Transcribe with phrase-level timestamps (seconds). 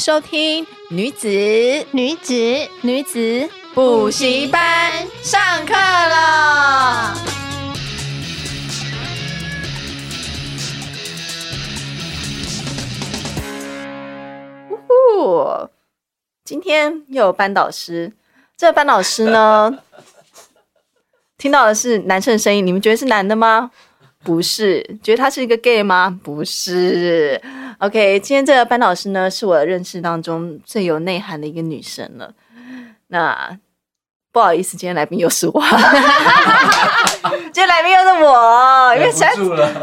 [0.00, 1.28] 收听女子
[1.90, 2.32] 女子
[2.80, 7.14] 女子补习班上课了。
[14.70, 15.68] 呜呼！
[16.46, 18.10] 今天又有班导师，
[18.56, 19.80] 这个班导师呢，
[21.36, 23.70] 听到的是男生的声音，你们觉得是男的吗？
[24.22, 26.14] 不是，觉得他是一个 gay 吗？
[26.22, 27.40] 不是。
[27.78, 32.30] OK，今天这个班老师呢，是我认识当中最有内涵的一个女生了。
[33.08, 33.58] 那
[34.30, 35.60] 不好意思，今天来宾又是我。
[37.52, 39.34] 今天来宾又是我，因为实在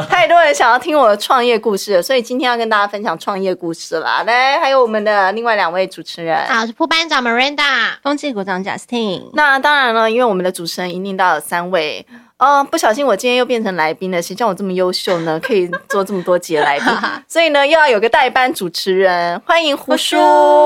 [0.07, 4.23] 太多人想要听我的创业故事了，所以今天要跟大家分享创业故事啦。
[4.23, 9.31] 来，还有我们的另外两位主持人，好，我是副班长 Miranda，风纪股长 Justin。
[9.33, 12.05] 那当然了，因为我们的主持人一定到了三位。
[12.39, 14.21] 哦，不小心我今天又变成来宾了。
[14.21, 15.39] 谁叫我这么优秀呢？
[15.39, 16.87] 可以做这么多集的来宾，
[17.27, 19.39] 所以呢，又要有个代班主持人。
[19.39, 20.15] 欢迎胡叔，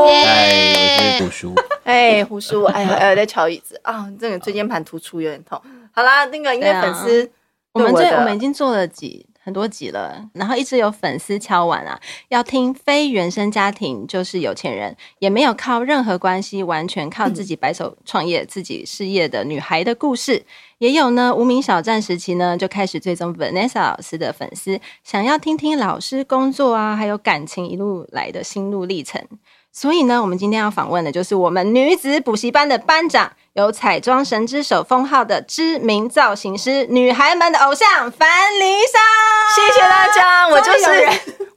[0.08, 0.52] 嗨，
[0.98, 1.56] 我是胡叔。
[1.86, 5.62] 哎，胡叔，哎呀，哎，在敲椅子啊，这个椎间盘突出有点痛。
[5.94, 7.32] 好啦，那个因为粉丝，
[7.72, 11.98] 我们这我们已经做了几很多集了，然后一直有粉丝敲碗啊，
[12.28, 20.44] 要听非原生家庭就是有钱人，也没有靠任何关系，完全靠自己白手创业、自己事业的女孩的故事。
[20.82, 29.24] 也有呢，无名小站时期呢，就开始追踪 Vanessa 老师的粉丝，想要听听老师工作啊，还有感情一路来的心路历程。
[29.72, 38.28] 所以呢，我们今天要访问的就是我们女子补习班的班长，有“彩妆神之手”封号的知名造型师，女孩们的偶像樊
[38.60, 39.00] 梨莎。
[39.56, 41.08] 谢谢大家，我就是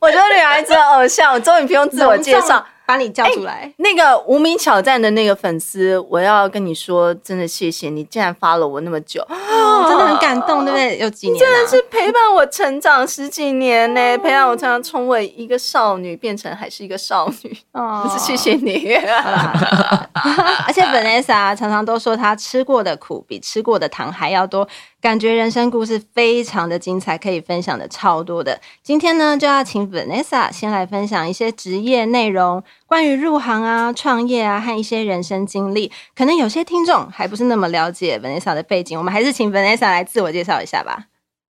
[0.01, 2.67] 我就是女孩子的偶像，我终于不用自我介绍。
[2.87, 10.99] 把你叫出来，欸，那个无名挑战的那个粉丝，我要跟你说，真的谢谢你，竟然 follow 我那么久，哦，真的很感动，对不对？
[10.99, 18.94] 有几年，啊，真的是陪伴我成长十几年呢，欸，陪伴我成长，从我一个少女变成还是一个少女，哦，是 谢谢你。
[20.67, 24.67] 而且 Vanessa 常常都说，她吃过的苦比吃过的糖还要多。
[25.04, 28.59] 感觉人生故事非常的精彩，可以分享的超多的。
[28.82, 35.93] 今天呢，就要请 Vanessa 先来分享一些职业内容，关于入行啊、创业啊和一些人生经历。
[36.16, 41.04] 可能有些听众还不是那么了解 Vanessa 的背景，我们还是请 Vanessa 来自我介绍一下吧。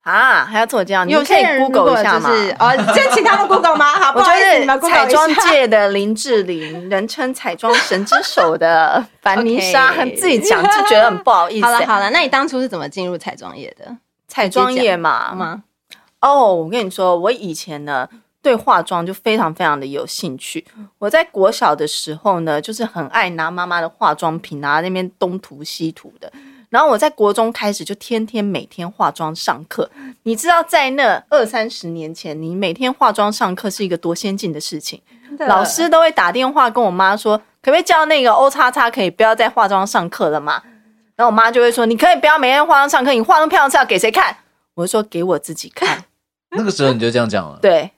[0.05, 1.05] 啊，还要做我介绍？
[1.05, 2.31] 你们可以 Google 一下吗？
[2.59, 3.87] 哦，先请他们 Google 吗？
[3.95, 11.65] 好， 不好意思，你们 Google 彩妆界的林志玲，人称彩妆神之手的樊梨纱，很自己讲就觉得很不好意思。
[11.67, 13.97] 好了好了，那你当初是怎么进入彩妆业的？
[14.29, 15.63] 彩妆业嘛吗？
[16.21, 18.07] 哦，oh, 我跟你说，我以前呢
[18.43, 20.67] 对化妆就非常非常的有兴趣。
[20.99, 26.31] 我在国小的时候呢，就是很爱拿妈妈的化妆品，拿那边东涂西涂的。
[26.75, 29.89] 然后我在国中开始就天天每天化妆上课，
[30.25, 35.01] 你知道在那二三十年前，你每天化妆上课是一个多先进的事情，
[35.47, 40.61] 老师都会打电话跟我妈说，可不可以叫那个 O 叉叉可以不要再化妆上课了嘛？
[41.15, 44.37] 然后我妈就会说，你可以不要每天化妆上课，你化妆漂亮是要给谁看？
[44.75, 46.03] 我就说给我自己看。
[46.51, 47.57] 那个时候你就这样讲了？
[47.63, 47.89] 对，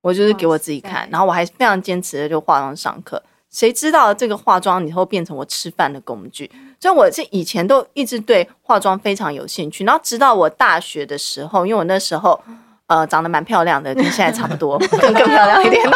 [0.00, 3.22] 我就是给我自己看，然后我还非常坚持的就化妆上课。
[3.48, 6.50] 谁知道这个化妆以后变成我吃饭的工具？
[6.80, 12.38] 所以我是以前都一直对化妆非常有兴趣，然后直到我大学的时候，因为我那时候
[12.86, 15.82] 呃长得蛮漂亮的，跟现在差不多， 更更漂亮一点。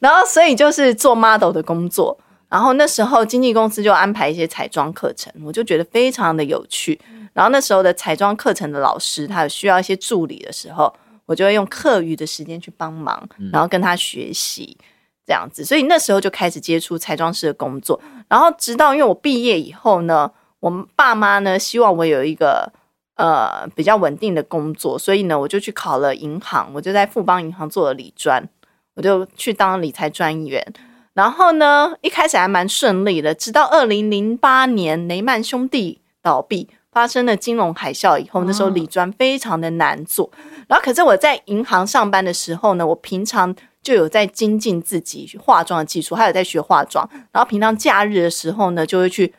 [0.00, 7.00] 然后所以就是做 model 的工作，然后那时候经纪公司就安排一些彩妆课程，我就觉得非常的有趣。
[7.32, 10.92] 然后那时候的彩妆课程的老师他有需要一些助理的时候，
[11.24, 14.76] 我就会用课余的时间去帮忙，然后跟他学习。
[15.24, 20.30] 这样子，所以那时候就开始接触彩妆师的工作，然后直到因为我毕业以后呢，
[20.60, 22.72] 我们爸妈呢希望我有一个
[23.16, 28.48] 呃比较稳定的工作，所以呢我就去考了银行，我就在富邦银行做了理专，
[28.94, 30.72] 我就去当理财专员。
[31.14, 40.30] 然后呢一开始还蛮顺利的，直到二零零八年雷曼兄弟倒闭，发生了金融海啸以后，那时候理专非常的难做，
[40.66, 47.08] 然后可是我在银行上班的时候呢，我平常就有在精进自己化妆的技术，还有在学化妆。
[47.32, 49.34] 然后平常假日的时候呢，就会去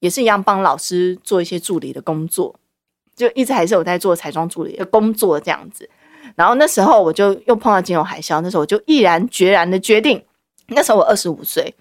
[0.00, 2.54] 也是一样帮老师做一些助理的工作，
[3.14, 5.88] 就一直还是有在做彩妆助理的工作这样子。
[6.34, 10.22] 然后那时候我就又碰到金融海啸，那时候我就毅然决然的决定，
[10.66, 11.74] 那时候我二十五岁，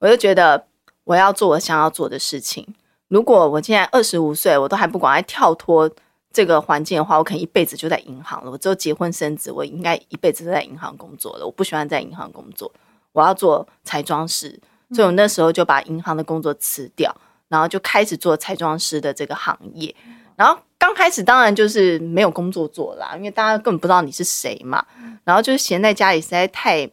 [0.00, 0.66] 我就觉得
[1.04, 2.66] 我要做我想要做的事情。
[3.08, 5.88] 如果我现在二十五岁，我都还不赶快跳脱
[6.34, 8.50] 这个环境的话，我可能一辈子就在银行了。
[8.50, 11.46] 我只有结婚生子，我应该一辈子都在银行工作了。
[11.46, 12.70] 我不喜欢在银行工作，
[13.12, 14.60] 我要做彩妆师，
[14.90, 17.16] 所以我那时候就把银行的工作辞掉，
[17.48, 19.94] 然后就开始做彩妆师的这个行业，
[20.36, 20.58] 然后。
[20.76, 24.84] 刚开始当然就是没有工作做啦，因为大家根本不知道你是谁嘛。
[25.24, 26.86] 然后就是闲在家里实在太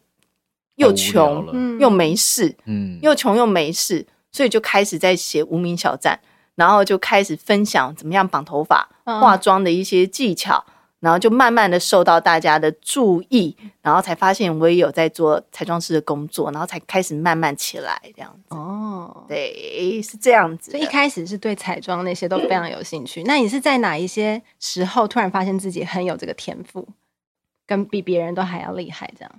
[0.75, 6.17] 又穷又没事，嗯，又穷又没事，所以就开始在写无名小站，
[6.61, 10.63] 然后就开始分享怎么样绑头发、化妆的一些技巧。
[11.01, 18.55] 然后就慢慢的受到大家的注意，然后才发现我也有在做彩妆师的工作，然后才开始慢慢起来这样子。
[18.55, 20.69] 哦，对，是这样子。
[20.69, 23.23] 所以一开始是对彩妆那些都非常有兴趣。
[23.23, 26.87] 那你是在哪一些时候突然发现自己很有这个天赋，
[27.65, 29.11] 跟比别人都还要厉害？
[29.17, 29.31] 这样？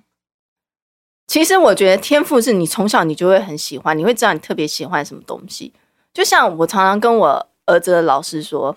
[1.28, 5.72] 其实我觉得天赋是你从小你就会很喜欢，你会知道你特别喜欢什么东西。
[6.12, 8.76] 就像我常常跟我儿子的老师说：“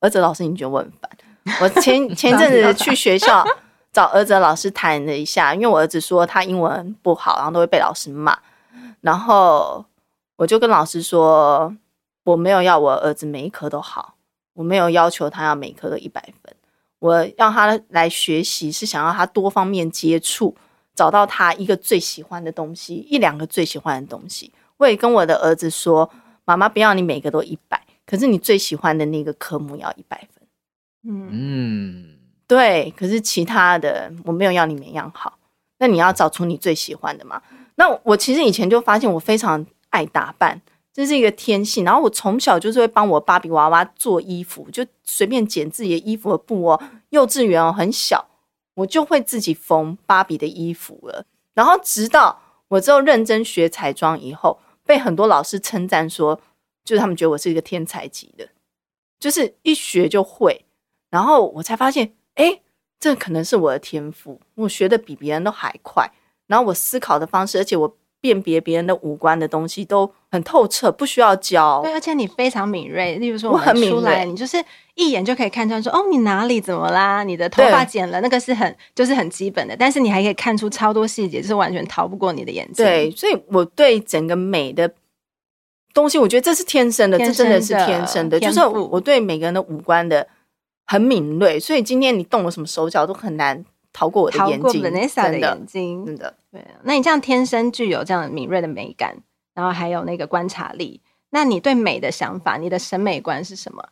[0.00, 1.10] 儿子，老师，你觉得我很烦？”
[1.60, 3.44] 我前 前阵子去学校
[3.92, 8.38] 找儿子的老师谈了一下，因为我儿子说他英文不好，然后都会被老师骂。
[9.00, 9.84] 然后
[10.36, 11.74] 我就跟老师说，
[12.24, 14.14] 我没有要我儿子每一科都好，
[14.54, 16.54] 我没有要求他要每科都一百分。
[17.00, 20.56] 我让他来学习，是想要他多方面接触，
[20.94, 24.52] 找到他一个最喜欢的东西，一两个最喜欢的东西。
[24.76, 26.08] 我也跟我的儿子说，
[26.44, 30.46] 妈妈不要你每个都一百，可是你最喜欢的那个科目要一百分。
[31.04, 32.16] 嗯，
[32.46, 35.38] 对，可是其他的我没有要你每样好，
[35.78, 37.42] 那你要找出你最喜欢的嘛。
[37.76, 40.60] 那我其实以前就发现我非常爱打扮，
[40.92, 41.84] 这是一个天性。
[41.84, 46.82] 然后我从小就是会帮我芭比娃娃做衣服，就随便剪自己的衣服的布哦。
[47.10, 48.28] 幼稚园哦，很小，
[48.74, 51.24] 我就会自己缝芭比的衣服了。
[51.54, 56.40] 然后直到我之后认真学彩妆以后，被很多老师称赞说，
[56.84, 58.48] 就是他们觉得我是一个天才级的，
[59.18, 60.64] 就是一学就会。
[61.10, 62.60] 然后我才发现，哎，
[62.98, 64.40] 这可能是我的天赋。
[64.54, 66.10] 我学的比别人都还快，
[66.46, 71.82] 然后我思考的方式，而且我辨别别人的五官的东西都很透彻，不需要教。
[71.82, 73.16] 对，而且你非常敏锐。
[73.16, 74.64] 例如说，我很敏锐，你就是
[74.94, 77.22] 一眼就可以看出来说，哦，你哪里怎么啦？
[77.22, 79.76] 你的头发剪了，那个是很就是很基本的。
[79.76, 82.82] 但是你还可以看出超多细节，就是完全逃不过你的眼睛。
[82.86, 84.90] 对，所以我对整个美的
[85.92, 90.26] 东西，我觉得这是天生的，天生的这真的是天生的，就是我对每个人的五官的。
[90.84, 94.82] 很敏锐，所以今天你动了什么手脚都很难逃过我的眼睛。
[94.82, 96.34] Vanessa 的眼睛，真的。
[96.50, 99.16] 对，那你这样天生具有这样敏锐的美感，
[99.54, 101.00] 然后还有那个观察力，
[101.30, 103.82] 那你对美的想法，你的审美观是什么？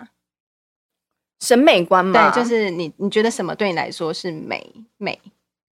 [1.40, 2.30] 审美观吗？
[2.30, 4.74] 对，就是你，你觉得什么对你来说是美？
[4.98, 5.18] 美，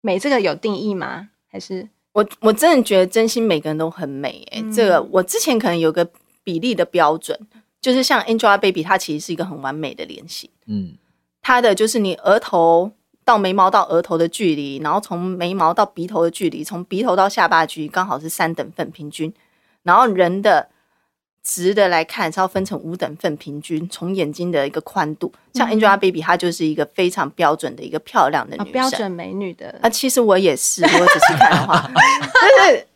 [0.02, 1.30] 美这个有定义吗？
[1.48, 4.60] 还是我我真的觉得真心每个人都很美，欸。
[4.60, 6.08] 哎、嗯，这个我之前可能有个
[6.44, 7.40] 比例的标准，
[7.82, 10.50] 就是像 Angelababy，她其实是一个很完美的脸型。
[10.68, 10.98] 嗯。
[11.42, 12.92] 它的就是你额头
[13.26, 19.34] 到眉毛到额头的距离，然后从眉毛到鼻头的距离，从鼻头到下巴距离刚好是三等份平均。
[19.84, 20.70] 然后人的
[21.44, 29.78] 直的来看是要分成五等份平均，从眼睛的一个宽度，像 Angelababy 她就是一个非常标准的一个漂亮的女生，哦、标准美女的。
[29.82, 31.92] 啊，其实我也是，如果仔细看的话，
[32.42, 32.88] 就是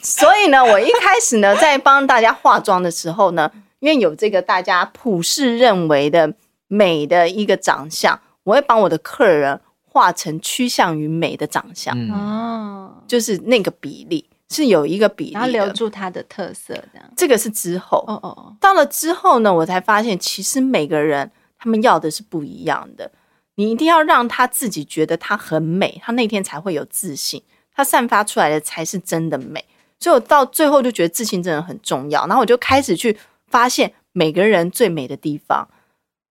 [0.00, 6.34] 所以呢，我一开始呢在帮大家化妆的时候呢，因为有这个大家普世认为的。
[6.66, 9.60] 美的一个长相，我会帮我的客人
[9.94, 17.08] 画成趋向于美的长相哦，嗯、就是那个比例是有一个比例，然后留住它的特色，这样。
[17.16, 23.08] 这个是之后哦哦，到了之后呢，我才发现其实每个人他们要的是不一样的。
[23.54, 27.40] 你一定要让他自己觉得他很美，他那天才会有自信，
[27.72, 29.64] 他散发出来的才是真的美。
[30.00, 35.68] 所以我到最后就觉得自信真的很重要，然后我就开始去发现每个人最美的地方。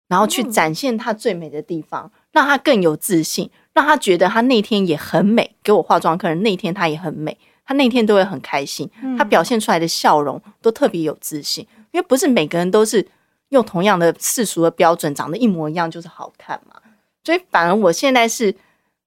[0.09, 5.56] 然后去展现他最美的地方，让他更有自信，让他觉得他那天也很美。
[5.63, 11.65] 给我化妆客人那天他也很美，他那天都会很开心，他表现出来的笑容都特别有自信。
[11.91, 13.08] 因为不是每个人都是
[13.50, 16.75] 用同样的世俗的标准长得一模一样就是好看嘛，
[17.24, 18.53] 所以反而我现在是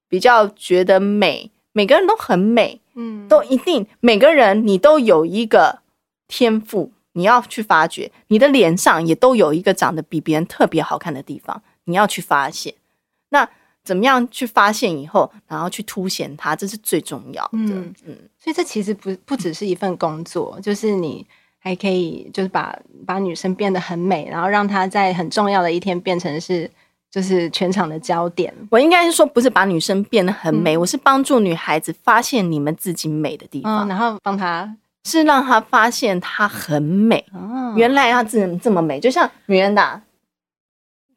[0.09, 5.79] 比较觉得美，每个人都很美，嗯，都一定每个人你都有一个
[6.27, 6.91] 天赋。
[7.13, 12.73] 你要去发掘，你的脸上也都有一个长得比别人特别好看的地方，你要去发现。
[13.31, 13.49] 那
[13.83, 17.49] 怎么样去发现以后，然后去凸显它，这是最重要的。
[17.53, 21.25] 嗯，嗯，所以这其实不不只是一份工作，就是你
[21.57, 26.69] 还可以就是把把女生变得很美，然后让她在很重要的一天变成是
[27.09, 28.53] 就是全场的焦点。
[28.69, 37.25] 我应该是说，不是把女生变得很美，嗯、我是帮助女孩子发现你们自己美的地方，嗯、然后帮她是让她发现她很美。
[37.33, 39.99] 哦、原来她这这么美，就像米兰达，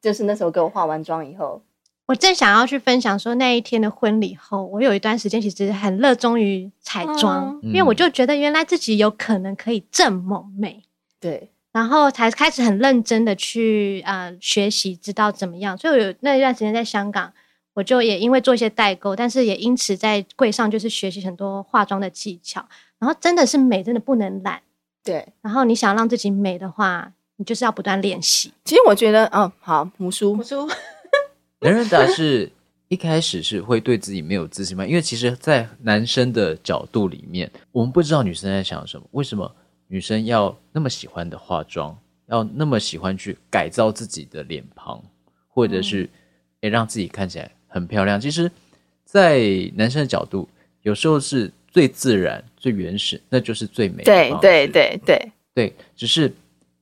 [0.01, 1.61] 就是那时候给我化完妆以后。
[2.07, 10.83] 我正想要去分享说，那一天的婚礼后，我有一段时间其实很热衷于彩妆，嗯、因为我就觉得原来自己有可能可以这么美，
[11.19, 15.79] 对，然后才开始很认真的去呃学习，知道怎么样。
[15.79, 17.33] 所以我有那一段时间在香港，
[17.73, 22.67] 我就也因为做一些代购，但是也因此在柜上就是学习很多化妆的技巧。
[22.99, 24.61] 然后真的是美，真的不能懒，
[25.03, 25.27] 对。
[25.41, 28.53] 然后你想让自己美的话，你就是要不断练习。
[28.65, 30.69] 其实我觉得，嗯，好，母叔，母叔。
[31.61, 32.51] 人人打是
[32.89, 34.87] 一开始是会对自己没有自信吗？
[34.87, 39.07] 因为其实，在男生的角度里面，我们不知道女生在想什么。
[39.13, 39.51] 为什么
[39.89, 41.97] 女生要那么喜欢的化妆，
[42.27, 45.03] 要那么喜欢去改造自己的脸庞，
[45.49, 46.09] 或者是
[46.61, 48.21] 诶让自己看起来很漂亮？
[48.21, 48.51] 其实，
[49.05, 49.41] 在
[49.75, 50.49] 男生的角度，
[50.83, 54.05] 有时候是最自然、最原始，那就是最美的。
[54.05, 56.29] 对对对对对，只是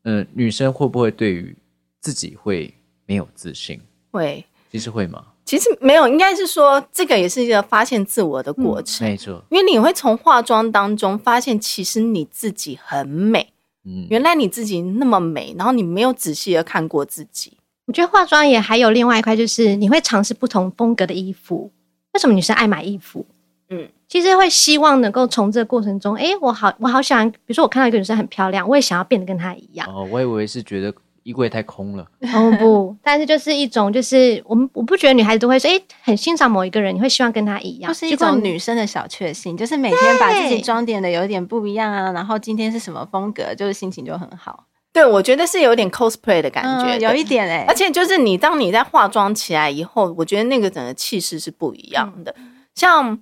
[0.03, 1.55] 嗯、呃，女生会不会对于
[2.01, 2.75] 自己会
[3.07, 3.81] 没有自信？
[4.11, 4.45] 会。
[4.73, 5.23] 其实会吗？
[5.45, 9.07] 其实没有，应该是说这个也是一个发现自我的过程。
[9.07, 13.53] 嗯、没错，因为你会从化妆当中发现，其实你自己很美。
[13.85, 17.53] 嗯，原来你自己那么美，然后你没有仔细的看过自己。
[17.85, 21.71] 我觉得化妆也还有另外一块，就是你会尝试不同风格的衣服。
[22.15, 23.27] 为什么女生爱买衣服？
[23.69, 29.87] 嗯，其实会希望能够从这个过程中，哎，我好，我好喜欢，比如说我看到一个女生很漂亮，我也想要变得跟她一样。
[29.95, 30.95] 哦，我以为是觉得。
[31.23, 32.07] 衣柜太空了。
[32.35, 44.65] 哦不，但是就是一种，就是我们我不觉得女孩子都会说，哎、欸，很欣赏某一个人，你会希望跟他一样，就是一种女生的小确幸，就是每天把自己装点的有点不一样啊，然后今天是什么风格，就是心情就很好。
[44.93, 53.19] 对，我觉得是有点 cosplay 的感觉，嗯、有一点哎、欸，而且就是你当你在化妆起来以后，我觉得那个整个气势是不一样的，嗯、像。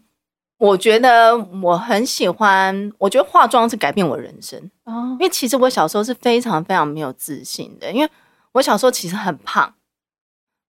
[0.61, 5.17] 我觉得我很喜欢，我觉得化妆是改变我人生哦。
[5.19, 8.11] 因为其实我小时候是非常非常没有自信的，因为
[8.53, 9.73] 我小时候其实很胖，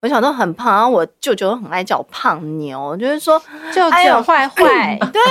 [0.02, 3.38] 我小时候很胖，然后我舅舅很爱叫我胖妞，就是说
[3.74, 4.98] 舅舅坏坏。
[5.12, 5.22] 对，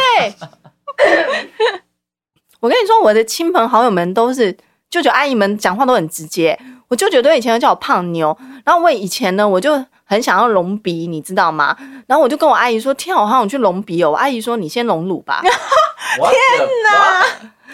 [2.61, 4.55] 我跟你说，我的亲朋好友们都是
[4.90, 8.37] 舅舅阿姨们讲话都很直接，我舅舅都以前叫我胖妞，
[8.67, 9.83] 然后我以前呢，我就。
[10.11, 11.76] 很想要隆鼻，你知道吗？
[12.09, 15.40] 然后我就跟我阿姨说：“天啊，我好想去隆鼻哦！”我阿姨说：“你先隆乳吧。
[15.47, 17.25] ”天哪！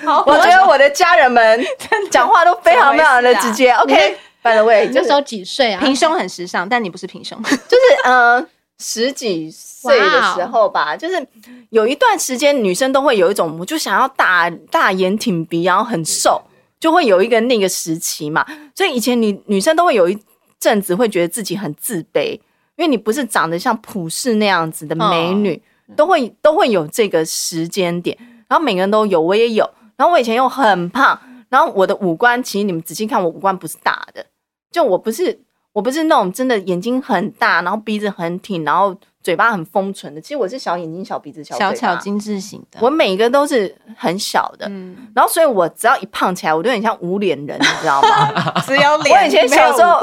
[0.05, 1.65] 好，我觉得我的家人们
[2.11, 3.71] 讲话都非常非常的直接。
[3.71, 5.81] OK，by the way，那时候几岁啊？
[5.81, 8.47] 平胸很时尚，但你不是平胸，就是呃
[8.79, 10.95] 十几岁的时候吧。
[10.95, 11.27] 就是
[11.71, 16.43] 有一段时间，女生都会有一种，我就想要大大眼挺鼻，然后很瘦，
[16.79, 18.45] 就会有一个那个时期嘛。
[18.75, 20.19] 所以以前女女生都会有一。
[20.61, 22.33] 甚至会觉得自己很自卑，
[22.77, 28.17] 因为你不是长得像普世那样子的美女，哦、都会都会有这个时间点。
[28.49, 29.69] 然后每个人都有，我也有。
[29.97, 34.25] 然后我以前又很胖，然后我的五官其实你们仔细看，我五官不是大的，
[34.71, 35.39] 就我不是
[35.73, 40.21] 我不是那种真的眼睛很大，然后鼻子很挺，然后嘴巴很丰唇的。
[40.21, 42.79] 其实我是小眼睛、小鼻子、小小巧精致型的。
[42.81, 48.53] 我每一个都是很小的，嗯、然后所以我只要一胖起来，我就很像无脸人，你知道吗？
[48.67, 50.01] 只有脸，我以前小时候。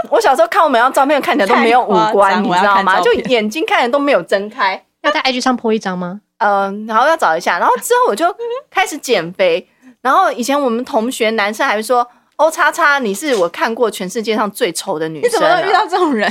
[0.10, 3.00] 我小时候看我每张照片看起来都没有五官，你知道吗？
[3.00, 4.82] 就眼睛看起来都没有睁开。
[5.02, 6.20] 要在 IG 上 po 一张吗？
[6.38, 7.58] 嗯，然后要找一下。
[7.58, 8.26] 然后之后我就
[8.70, 9.66] 开始减肥。
[10.00, 16.30] 然后以前我们同学男生还会说：“哦叉叉，你是我看过全世界上最丑的女生。”你怎么会遇到这种人？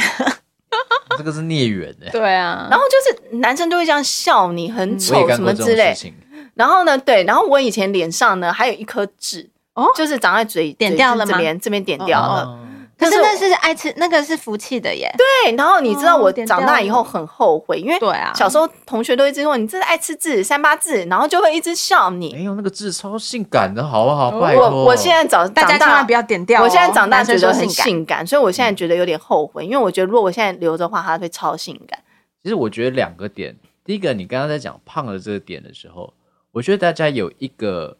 [1.17, 2.09] 这个是孽缘哎。
[2.11, 2.67] 对啊。
[2.69, 5.95] 然后就是男生都会这样笑你很丑什么之类。
[6.55, 11.33] 然后呢，对，然后我以前脸上呢还有一颗痣，哦，就是长在嘴点掉了吗？
[11.33, 12.57] 这边这边点掉了。
[12.97, 15.13] 可是那是爱吃那个是福气的耶。
[15.17, 22.33] 对，然后你知道我长大以后很后悔，因为对啊，小时候同学都一直说你这是爱吃痣、三八痣，然后就会一直笑你。
[22.33, 24.41] 没有那个痣超性感的，好不好？
[24.41, 24.69] 拜托。
[24.69, 26.63] 我我现在长大，家千万不要点掉。
[26.63, 31.99] 我现在长大觉得很性感，所以我现在觉得有点后悔，因为我觉得如果我现在留着的话，它会超性感。
[32.41, 36.13] 其实我觉得两个点，第一个你刚刚在讲胖的这个点的时候，
[36.51, 37.97] 我觉得大家有一个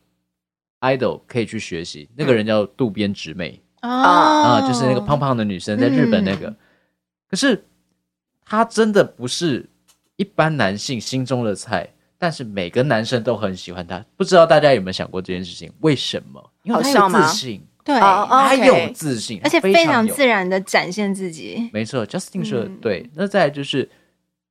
[0.81, 3.61] idol 可以去学习，那个人叫渡边直美。
[3.81, 6.55] 啊、哦、就是那个胖胖的女生，在日本那个，嗯、
[7.29, 7.63] 可是
[8.45, 9.67] 她真的不是
[10.15, 14.03] 一般男性心中的菜，但是每个男生都很喜欢她。
[14.15, 15.71] 不知道大家有没有想过这件事情？
[15.81, 16.51] 为什么？
[16.63, 17.61] 因为她有自信。
[17.83, 21.69] 对，哦他有自信，而且非常自然的展现自己。
[21.71, 23.09] 没错，Justin 说的嗯对。
[23.13, 23.89] 那再来就是，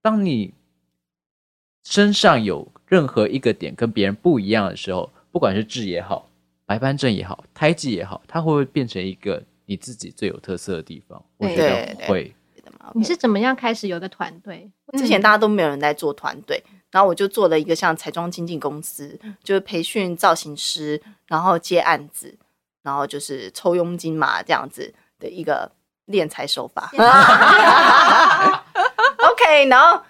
[0.00, 0.54] 当你
[1.84, 6.30] 身上有任何一个点跟别人不一样的时候，不管是痣也好、
[6.66, 11.24] 白斑症也好、胎记也好，它会不会变成一个你自己最有特色的地方？
[11.38, 12.34] 我觉对得会。
[12.94, 14.70] 你是怎么样开始有个团队？
[14.96, 22.38] 之前大家都没有人在做团队，然后我就做了一个像彩妆经纪公司，就是培训造型师，然后接案子，
[22.82, 25.68] 然后就是抽佣金嘛，这样子的一个
[26.06, 26.88] 敛财手法。
[29.18, 30.00] OK，然后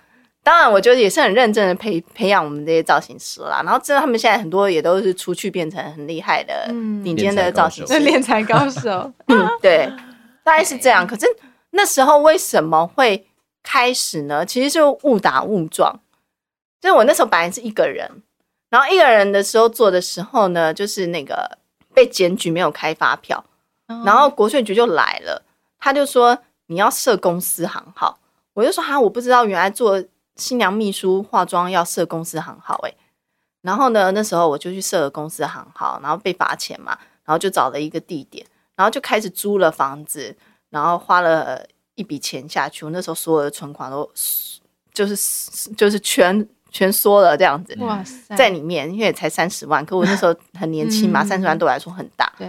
[0.47, 7.03] 当然我觉得也是很认真的培培养我们这些造型师啦，然后真的他们现在很多也都是出去变成很厉害的嗯。
[7.03, 9.91] 顶尖的造型师， 练才高手，嗯，对，
[10.45, 11.05] 大概是这样。
[11.05, 11.27] 可是
[11.71, 13.27] 那时候为什么会
[13.65, 14.47] 开始呢？
[14.47, 15.99] 其实就误打误撞。
[16.81, 18.09] 就是我那时候本来是一个人，
[18.71, 21.59] 然后一个人的时候做的时候呢，就是那个
[21.93, 23.45] 被检举没有开发票，
[24.05, 25.43] 然后国税局就来了，
[25.81, 28.17] 他就说你要设公司行号，
[28.55, 30.01] 我就说哈，我不知道原来做
[30.37, 32.97] 新娘秘书化妆要设公司行号诶、欸。
[33.63, 40.37] 然后呢，那时候我就去设了公司行号，然后被罚钱嘛，然后就找了一个地点，然后就开始租了房子，
[40.71, 41.67] 然后花了
[41.97, 44.09] 一笔钱下去，我那时候所有的存款都
[44.95, 47.77] 就是就是全全缩了这样子。
[47.81, 52.33] 哇塞，在里面，因为才三十万，可我那时候很年轻嘛， 嗯三十、万对我来说很大。
[52.39, 52.49] 对，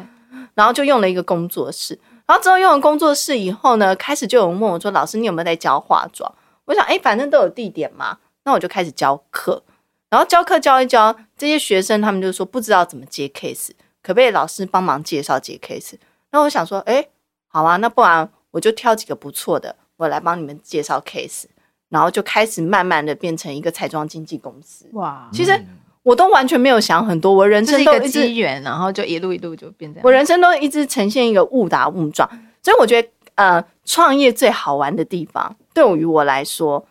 [0.53, 6.31] 然后就用了一个工作室，然后之后用了工作室以后呢，开始就有人问我说：“老师，你有没有在教化妆？”
[6.67, 9.63] 我想，哎，反正都有地点嘛，那我就开始教课。
[10.09, 13.71] 然后教课教一教，这些学生他们就说不知道怎么接 case，
[14.03, 15.95] 可不可以老师帮忙介绍接 case？
[16.31, 17.07] 那我想说，哎，
[17.47, 21.45] 好啊，那不然我就挑几个不错的，我来帮你们介绍 case。
[21.89, 24.85] 然后就开始慢慢的变成一个彩妆经纪公司。
[24.91, 25.57] 哇，其实
[26.03, 30.05] 我都完全没有想很多，我人生都一直机缘，然后就一路一路就变这样。
[30.05, 32.29] 我人生都一直呈现一个误打误撞，
[32.61, 36.87] 所以我觉得呃，创业最好玩的地方，对于我来说，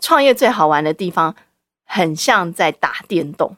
[0.00, 1.36] 创业最好玩的地方，
[1.84, 3.56] 很像在打电动，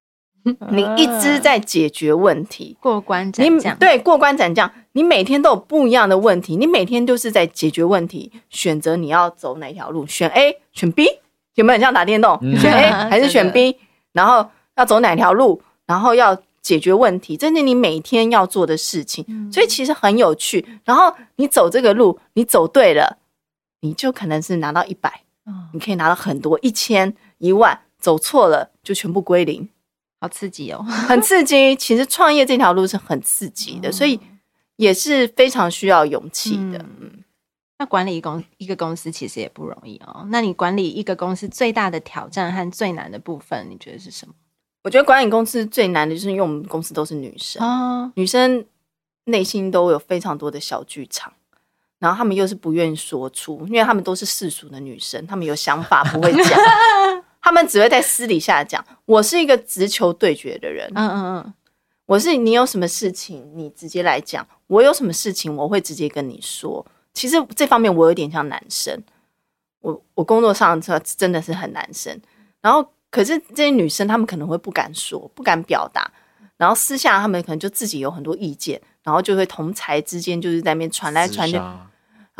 [0.68, 3.58] 你一直在解决问题，过关斩。
[3.58, 11.06] 将，对过关斩将，你每天都有不一样的问题，你每天都是在解决问题，选择你要走哪条路，选 A 选 B，
[11.54, 12.38] 有没有很像打电动？
[12.42, 12.54] 嗯？
[12.58, 13.78] 选 A 还是选 B？
[14.12, 20.66] 然后要走哪条路，然后要解决问题，这是你每天要做的事情，所以其实很有趣。
[20.84, 23.16] 然后你走这个路，你走对了，
[23.80, 25.22] 你就可能是拿到一百，
[25.72, 29.68] 你可以拿到很多一千、一万；走错了就全部归零。
[30.20, 30.82] 好刺激哦！
[30.82, 31.74] 很刺激。
[31.76, 34.20] 其实创业这条路是很刺激的，所以
[34.76, 36.78] 也是非常需要勇气的。
[37.00, 37.24] 嗯，
[37.78, 40.26] 那管理一公一个公司其实也不容易哦。
[40.28, 44.34] 那你管理一个公司最大的挑战和最难的部分，你觉得是什么？
[44.82, 48.62] 我觉得管理公司最难的就是因为我们公司都是女生，哦，女生
[49.24, 51.32] 内心都有非常多的小剧场，
[52.00, 56.58] 然后他们又是不愿意说出，因为他们都是世俗的女生，他们有想法不会讲，
[57.40, 58.84] 他们只会在私底下讲。
[59.04, 61.54] 我是一个直球对决的人，嗯嗯嗯，
[62.06, 66.84] 我是你有什么事情你直接来讲，我有什么事情我会直接跟你说。
[67.12, 68.98] 其实这方面我有点像男生，
[69.80, 72.18] 我我工作上真的是很男生。
[72.62, 76.10] 然后可是这些女生她们可能会不敢说，不敢表达，
[76.56, 81.60] 然后私下她们可能就自己有很多意见，然后就会同才之间就是在那边传来传去，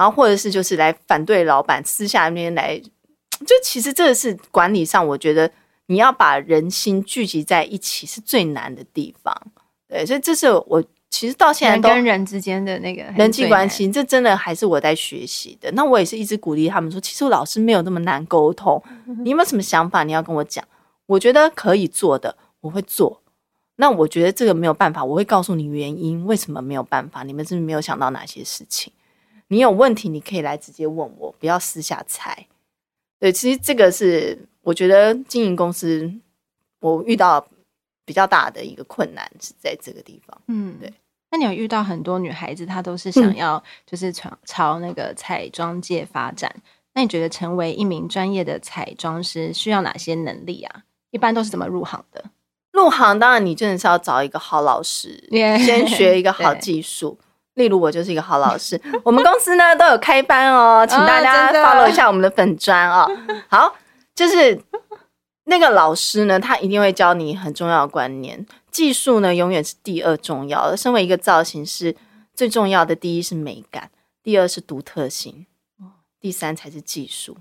[0.00, 5.50] 然后或者是就是来反对老板，私下那边来，就其实这个是管理上，我觉得
[5.88, 9.36] 你要把人心聚集在一起是最难的地方。
[9.86, 15.70] 对，所以这是我其实到现在跟人之间的那个人际关系，这真的还是我在学习的。
[15.72, 18.82] 那我也是一直鼓励他们说，其实我老师没有那么难沟通。
[19.22, 20.02] 你有没有什么想法？
[20.02, 20.64] 你要跟我讲，
[21.04, 23.20] 我觉得可以做的，我会做。
[23.76, 27.22] 那我觉得这个没有办法，我会告诉你原因，为什么没有办法？
[27.22, 28.90] 你们是不是没有想到哪些事情？
[29.52, 32.46] 你有问题，你可以来直接问我，不要私下猜。
[33.18, 36.10] 对，其实这个是我觉得经营公司
[36.78, 37.44] 我遇到
[38.04, 40.40] 比较大的一个困难是在这个地方。
[40.46, 40.92] 嗯，对。
[41.32, 46.54] 那你有遇到很多女孩子，她都是想要就是朝朝那个彩妆界发展。
[46.94, 50.82] 那你觉得成为一名专业的彩妆师需要哪些能力啊？
[51.10, 52.24] 一般都是怎么入行的？
[52.72, 57.18] 入行当然你真的是要找一个好老师.先学一个 好技术。
[57.60, 63.06] 例如我就是一个好老师， 我们公司呢都有开班哦， 请大家 follow 一下我们的粉砖哦。
[63.48, 63.74] 好，
[64.14, 64.58] 就是
[65.44, 68.46] 那个老师呢，他一定会教你很重要的观念。
[68.70, 70.76] 技术呢，永远是第二重要的。
[70.76, 71.94] 身为一个造型师，
[72.32, 73.90] 最重要的第一是美感，
[74.22, 75.44] 第二是独特性，
[76.18, 77.36] 第三才是技术。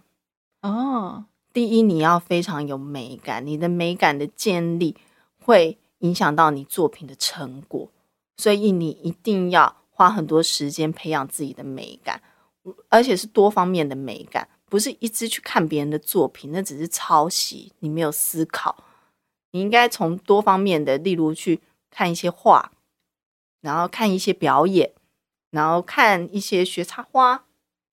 [0.61, 4.97] 哦，第一你要非常有美感，你的美感的建立
[5.45, 7.87] 会影响到你作品的成果。
[8.35, 12.21] 所以你一定要花很多时间培养自己的美感，
[12.87, 18.85] 而且是多方面的美感，不是一直去看别人的作品，那只是抄袭，你没有思考。
[19.51, 21.59] 你应该从多方面的，例如去
[21.91, 22.71] 看一些画，
[23.59, 24.93] 然后看一些表演，
[25.51, 27.43] 然后看一些学插花，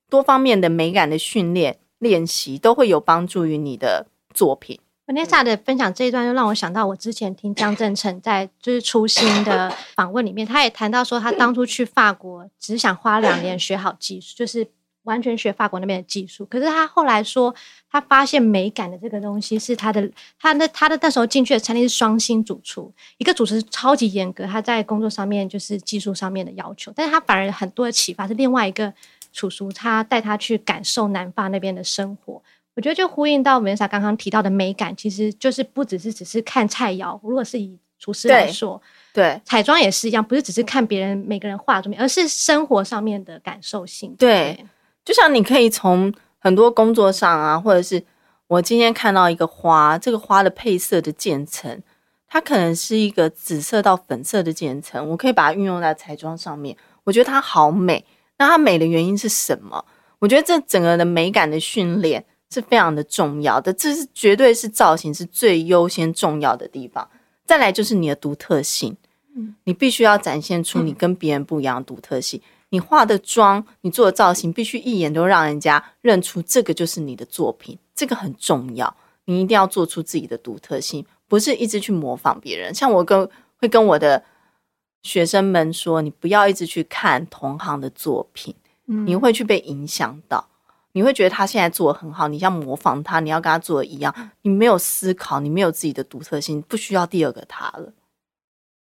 [0.08, 4.78] 多方面的美感的训练练习都会有帮助于你的作品。
[5.06, 14.66] Vanessa 的分享这一段，就让我想到我之前听江振成在就是初心的访问里面，他也谈到说，他当初去法国只想花两年学好技术，就是
[15.04, 16.44] 完全学法国那边的技术。
[16.46, 17.54] 可是他后来说，
[17.88, 28.92] 他发现美感的这个东西是他的，他的他的那时候进去的餐厅是双星主厨，一个主厨超级严格，他在工作上面就是技术上面的要求，但是他反而很多的启发是另外一个
[29.32, 32.42] 厨师，他带他去感受南法那边的生活。
[32.76, 37.18] 我觉得就呼应到 Vanessa 刚刚提到的美感，其实就是不只是只是看菜肴。
[37.22, 38.80] 如果是以厨师来说，
[39.14, 44.14] 对，对彩妆也是一样，不是只是看别人每个人化的面，而是生活上面的感受性。
[44.18, 44.66] 对，对
[45.06, 48.04] 就像你可以从很多工作上啊，或者是
[48.46, 51.82] 我今天看到一个花，这个花的配色的渐层，
[52.28, 58.04] 它可能是一个紫色到粉色的渐层，我可以把它运用在彩妆上面，我觉得它好美。
[58.36, 59.82] 那它美的原因是什么？
[60.18, 62.22] 我觉得这整个的美感的训练。
[62.50, 67.08] 是非常的重要的，这是绝对是造型是最优先重要的地方。
[67.44, 68.96] 再来就是你的独特性，
[69.34, 72.40] 嗯，你必须要展现出你跟别人不一样的独特性。
[72.70, 78.94] 你化的妆，你做的造型，必须一眼都让人家认出这个就是你的作品，这个很重要。
[79.24, 82.74] 你一定要做出自己的独特性，不是一直去模仿别人。
[82.74, 83.28] 像我跟
[83.58, 84.22] 会跟我的
[85.02, 88.54] 学生们说，你不要一直去看同行的作品，
[88.84, 90.48] 你会去被影响到。
[90.96, 97.92] 你会觉得他现在做的很好，你要模仿他，你要跟他做的一样，你没有思考，你没有自己的独特性，不需要第二个他了。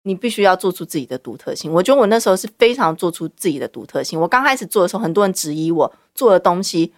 [0.02, 1.72] 你必须要做出自己的独特性。
[1.72, 4.20] 我觉得我那时候是非常做出自己的独特性。
[4.20, 6.92] 我刚开始做的时候，很多人质疑我做的东西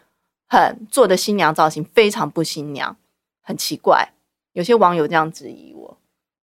[0.49, 2.97] 很做的新娘造型非常不新娘，
[3.45, 4.13] 很奇怪。
[4.55, 5.97] 有些网友这样质疑我，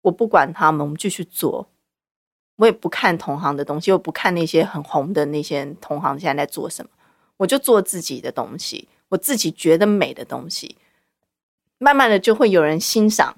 [0.01, 1.69] 我不管他们，我们继续做。
[2.57, 6.91] 我也不看同行的东西，又不看那些很红的那些同行现在在做什么。
[7.39, 10.77] 我就做自己的东西，我自己觉得美的东西，
[11.79, 13.37] 慢慢的就会有人欣赏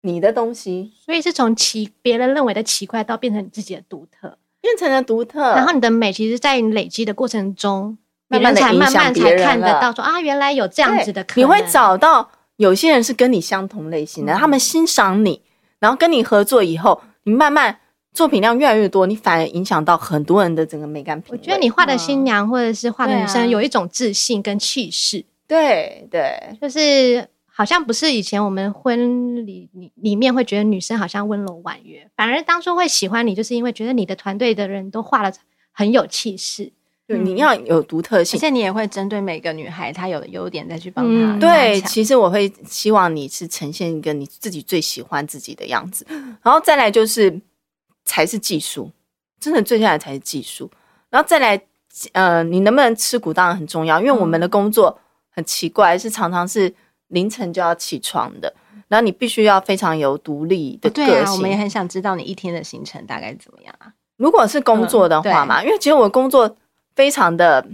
[0.00, 5.40] 你的东西，所以是从奇别人认为的奇怪，到变成你自己的独特，变成了独特。
[5.54, 7.96] 然后你的美，其实，在你累积的过程中，
[8.28, 11.42] 别人才慢慢才看得到说啊，原来有这样子的可能。
[11.42, 15.42] 你会找到有些人是跟你相同类型的，嗯、他们欣赏你，
[15.78, 17.78] 然后跟你合作以后，你慢慢。
[18.14, 21.38] 作品量越来越多，你反而影响到很多人的整个美感品味。
[21.38, 35.34] 我觉得你画的新娘或者是画的女生有一种自信跟气势，对对，就是好像不是以前我们婚礼里里面会觉得女生好像温柔婉约，反而当初会喜欢你，就是因为觉得你的团队的人都画的
[35.72, 36.70] 很有气势。
[37.06, 41.10] 对，你要有独特性，而且你也会针对每个女孩她有的优点再去帮她。
[41.34, 46.06] 嗯，对，其实我会希望你是呈现一个你自己最喜欢自己的样子，
[46.42, 47.40] 然后再来就是。
[48.04, 48.90] 才是技术，
[49.40, 50.70] 真的，最下来才是技术。
[51.10, 51.60] 然后再来，
[52.12, 54.98] 呃，你能不能吃苦当然很重要，因为我们的工作
[55.30, 56.74] 很奇怪，是常常是
[57.08, 58.52] 凌晨就要起床的。
[58.88, 61.06] 然后你必须要非常有独立的个性。
[61.06, 63.92] 对啊，我们也很想知道你一天的行程大概怎么样啊？
[64.18, 66.56] 如果是工作的话嘛，嗯，因为其实我工作
[66.94, 67.66] 非常的，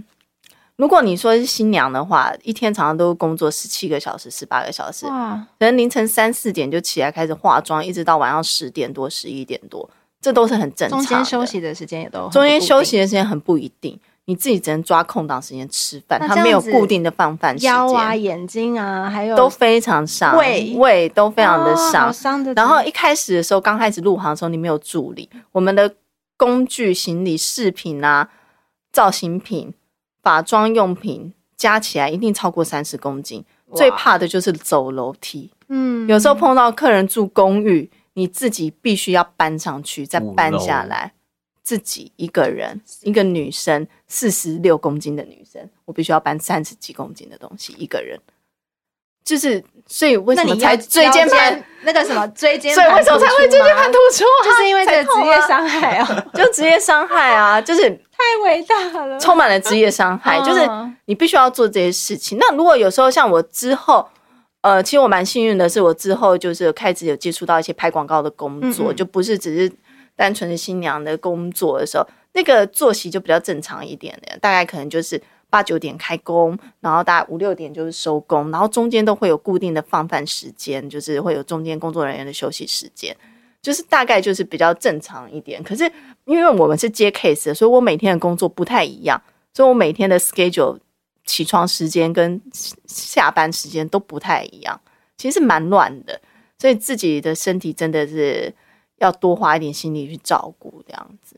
[0.77, 9.89] 如果你说是新娘的话，一天常常都工作十七个小时、十八个小时，哇，可能凌晨三四点就起来开始化妆，一直到晚上十点多、十一点多。
[10.21, 11.05] 这都是很正常的。
[11.05, 17.71] 中间休息的时间也都中间休息的时间很不一定，你自己只能抓空档时间吃饭，它没有固定的放饭时间。
[17.71, 22.11] 腰啊、眼睛啊，还有都非常伤，胃胃都非常的伤。
[22.11, 25.95] 伤、哦、然后一开始的时候，刚开始入行的时候，你没有助理，我们的
[26.37, 28.29] 工具、行李、饰品啊、
[28.91, 29.73] 造型品、
[30.21, 33.45] 法妆用品加起来一定超过三十公斤。
[33.75, 37.89] 最怕的就是走楼梯，嗯，有时候碰到客人住公寓。
[38.13, 41.13] 你自己必须要搬上去，再搬下来。
[41.61, 48.19] 自己一个人，一个女生，四十六公斤的女生，我必须要搬三十几公斤的东西，一个人。
[49.23, 52.73] 就是，所以为什么才椎间盘那个什么 椎间？
[52.73, 54.23] 所以为什么才会椎间盘突出？
[54.43, 60.41] 就是因为这个职业伤害啊， 就职业伤害啊，就是太伟大了，充满了职业伤害。
[60.41, 60.67] 就是
[61.05, 62.39] 你必须要做这些事情。
[62.39, 64.09] 那如果有时候像我之后。
[64.61, 69.71] 呃，其实我蛮幸运的是，我之后就是开始有接触到一些拍广告的工作，嗯嗯，就不是只是
[70.15, 83.15] 单纯的新娘的工作的时候，那个作息就比较正常一点的，大概可能就是八九点开工，然后大概五六点就是收工，然后中间都会有固定的放饭时间，就是会有中间工作人员的休息时间。
[83.61, 85.61] 就是大概就是比较正常一点。
[85.61, 85.83] 可是
[86.23, 89.21] 因为我们是接 case 的，所以我每天的工作不太一样，
[89.53, 90.77] 所以我每天的 schedule
[91.29, 92.41] 起床时间跟
[92.87, 94.81] 下班时间都不太一样，
[95.15, 96.19] 其实是蛮乱的。
[96.57, 98.51] 所以自己的身体真的是
[98.97, 101.35] 要多花一点心力去照顾，这样子，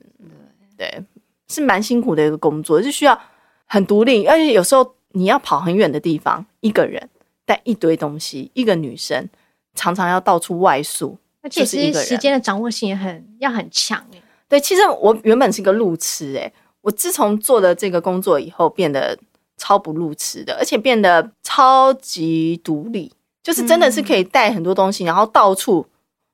[0.77, 1.03] 对，
[1.49, 3.19] 是蛮辛苦的一个工作，是需要
[3.65, 7.09] 很独立，而且有时候你要跑很远的地方，一个人
[7.45, 9.27] 带一堆东西，一个女生
[9.75, 14.03] 常常要到处外宿，而且其实时间的掌握性也很要很强。
[14.47, 16.51] 对，其实我原本是个路痴，哎，
[16.81, 19.15] 我自从做了这个工作以后，变得
[19.61, 23.11] 超不路痴的，而且变得超级独立。
[23.43, 25.85] 就是真的是可以带很多东西，嗯、然后到处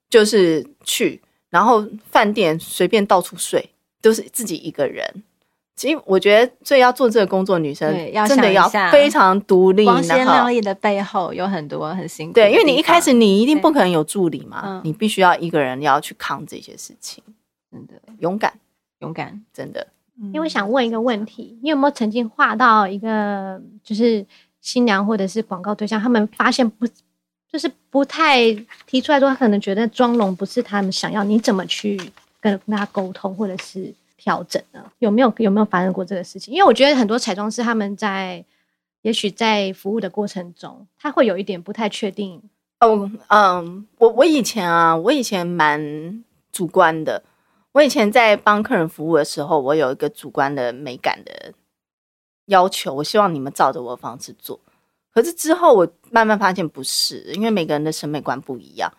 [0.09, 3.69] 就是去，然后饭店随便到处睡，
[4.01, 5.23] 都是自己一个人。
[5.75, 7.93] 其实我觉得，最要做这个工作，女生
[8.27, 9.85] 真的要非常独立。
[9.85, 12.33] 光鲜亮丽的背后有很多很辛苦。
[12.33, 17.23] 对，因为你一开始你一定不可能有助理嘛，你必须要一个人要去扛这些事情。
[17.71, 18.51] 真的勇敢，
[18.99, 19.87] 勇敢，真的。
[20.17, 24.25] 因为我想问一个问题，你有没有曾经画到一个就是？
[24.59, 26.85] 新娘或者是广告对象，他们发现不
[27.49, 28.53] 就是不太
[28.85, 31.95] 提出来说，他可能觉得妆容不是他们想要，你怎么去
[32.41, 34.83] 跟跟他沟通或者是调整呢？
[34.99, 36.53] 有没有有没有发生过这个事情？
[36.53, 38.43] 因为我觉得很多彩妆师他们在
[39.03, 42.41] 也许在服务的过程中，他会有一点不太确定。
[42.81, 47.23] 哦，嗯，我我以前啊，我以前蛮主观的。
[47.77, 51.53] 我以前在帮客人服务的时候，我有一个主观的美感的。
[52.47, 54.59] 要求，我希望你们照着我的方式做。
[55.13, 58.91] 可是之后我慢慢发现不是，因为每个人的审美观不一样。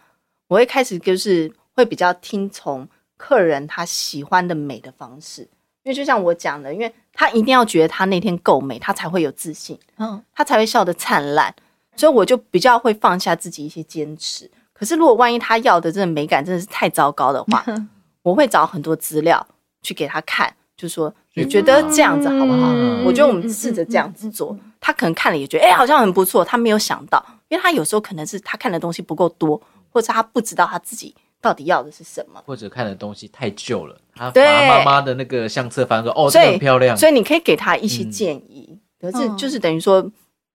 [0.46, 2.86] 我会开始就是会比较听从
[3.16, 5.42] 客人他喜欢的美的方式，
[5.82, 11.52] 因为就像我讲的，因为他一定要觉得他那天够美，他才会有自信，嗯，他才会笑得灿烂。
[11.96, 14.48] 所以我就比较会放下自己一些坚持。
[14.72, 17.64] 可是如果万一他要的这个美感真的是太糟糕的话，
[18.28, 19.46] 我会找很多资料
[19.82, 20.52] 去给他看。
[20.76, 22.68] 就说你觉得这样子好不好？
[22.72, 26.44] 嗯、我觉得我们试着这样子做，他可能看了也觉得哎、欸，好像很不错。
[26.44, 29.60] 他没有想到，因为他有时候可能是他看的东西不够多，
[29.90, 33.98] 或者他不知道他自己到底要的是什么，或者看的东西太旧了。
[34.14, 36.96] 他把妈妈的那个相册翻说哦，这很漂亮。
[36.96, 40.08] 所以你可以给他一些建议，可是就是等于说。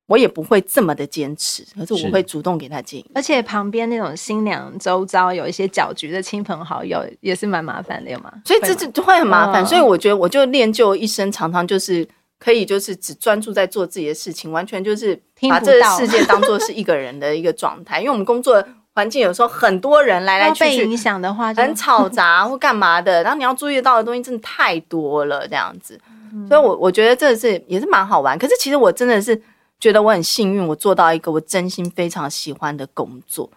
[0.05, 3.11] 我也不会这么的坚持，可是我会主动给他建议。
[3.15, 8.31] 而且旁边那种新娘周遭有一些搅局的亲朋好友，也是蛮麻烦的，有吗？
[8.43, 9.65] 所以这就会很麻烦。
[9.65, 12.05] 所以我觉得，我就练就一生，常常就是
[12.37, 15.15] 可以，就是只专注在做自己的事情，完全就是
[15.49, 17.99] 把这个世界当做是一个人的一个状态。
[17.99, 18.61] 因为我们工作
[18.93, 25.97] 环境有时候很多人来来去去，影响的话很吵杂或干嘛的，然后你要注意到的东西真的太多了，这样子。
[26.49, 28.37] 所以我我觉得这是也是蛮好玩。
[28.37, 29.41] 可是其实我真的是。
[29.83, 33.49] 觉得我很幸运，我做到一个我真心非常喜欢的工作，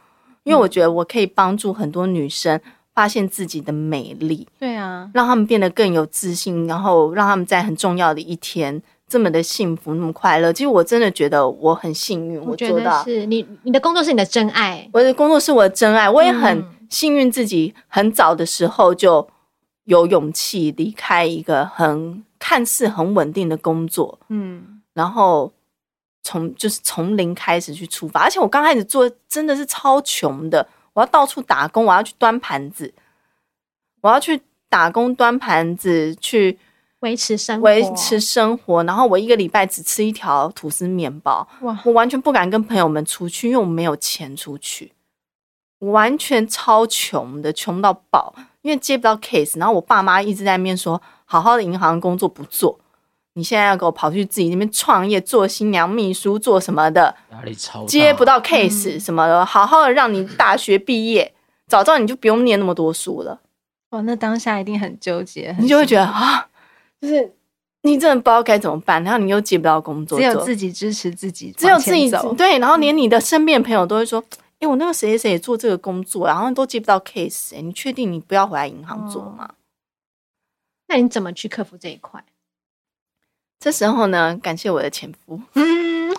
[0.43, 2.61] 因为我觉得我可以帮助很多女生
[2.93, 10.53] 发现自己的美丽，对啊，让他们变得更有自信，然后让他们在很重要的一天这么的幸福，那么快乐。
[10.53, 13.05] 其实我真的觉得我很幸运，我做到。
[13.05, 16.11] 是你，你的工作是你的真爱，我的工作是我的真爱。
[16.11, 19.29] 我也很幸运，自己很早的时候就
[19.85, 25.53] 有勇气离开一个很看似很稳定的工作，嗯，然后。
[26.27, 32.93] 从就是从零开始去出发，而且我刚开始做真的是超穷的，我要到处打工，我要去端盘子，
[34.01, 36.59] 我要去打工端盘子去
[37.01, 38.83] 维持生，维持生活。
[38.83, 41.81] 然后我一个礼拜只吃一条吐司面包，哇！
[41.85, 44.93] 我完全不敢跟朋友们出去，因为我没有钱出去，
[45.79, 49.57] 我完全超穷的，穷到爆，因为接不到 case。
[49.59, 52.81] 然后我爸妈一直在那边说，好好的银行工作不做。
[53.37, 57.15] 你现在要给我跑去自己那边创业，做新娘秘书，做什么的？
[57.33, 61.35] 压力超大，接不到 case 什么的，嗯、好好的让你大学毕业，
[61.67, 63.39] 早知道你就不用念那么多书了。
[63.91, 66.49] 哇，那当下一定很纠结，你就会觉得啊，
[66.99, 67.31] 就是
[67.83, 79.45] 你真的不知道该怎么办，然后你又接不到工作，只有自己支持自己，只有自己对，然后连你的身边朋友都会说，哎、欸，我那个谁谁谁也做这个工作，然后都接不到 case，哎、欸，你确定你不要回来银行做吗？
[79.45, 79.55] 哦？
[80.89, 82.25] 那你怎么去克服这一块？
[83.59, 86.15] 这时候呢，感谢我的前夫，嗯，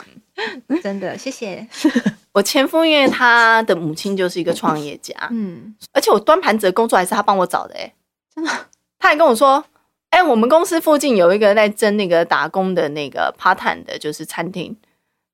[0.81, 1.67] 真的谢谢。
[2.33, 7.93] 我前夫，因为他的母亲就是一个创业家，嗯，而且我端盘子的工作还是他帮我找的，哎，
[8.35, 8.51] 真的，
[8.99, 9.63] 他还跟我说，
[10.09, 14.75] 哎，我们公司附近有一个在争那个打工的那个 part time 的，就是餐厅，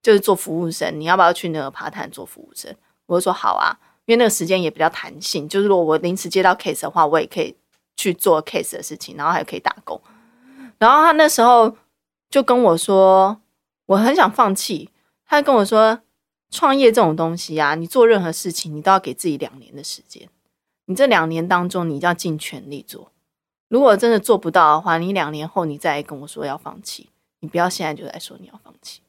[0.02, 2.74] 就是做服务生，你要不要去那个 part time 做服务生？
[3.08, 7.54] 我就说好啊，因为那个时间也比较弹性，就是如果我临时接到 case 的话，我也可以
[7.98, 10.00] 去做 case 的事情，然后还可以打工，
[10.78, 11.76] 然后他那时候。
[12.34, 13.40] 就跟我说，
[13.86, 14.90] 我很想放弃。
[15.24, 16.02] 他跟我说，
[16.50, 20.28] 创业这种东西啊，你做任何事情，你都要给自己两年的时间。
[20.86, 23.12] 你这两年当中，你就要尽全力做。
[23.68, 29.02] 如果真的做不到的话，你两年后你再跟我说要放弃，你不要现在就来说你要放弃。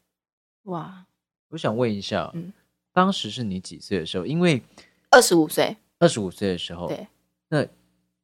[0.64, 1.06] 哇，
[1.48, 2.52] 我想问一下，嗯，
[2.92, 4.26] 当时是你几岁的时候？
[4.26, 4.62] 因为
[5.10, 7.08] 二十五岁，二十五岁的时候，对。
[7.48, 7.66] 那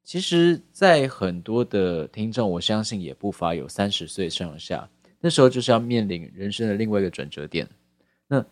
[0.02, 4.88] 其实，在很多的听众，我相信也不乏有三十岁上下，
[5.20, 7.68] 那时候就是要面临人生的另外一个转折点。
[8.26, 8.44] 那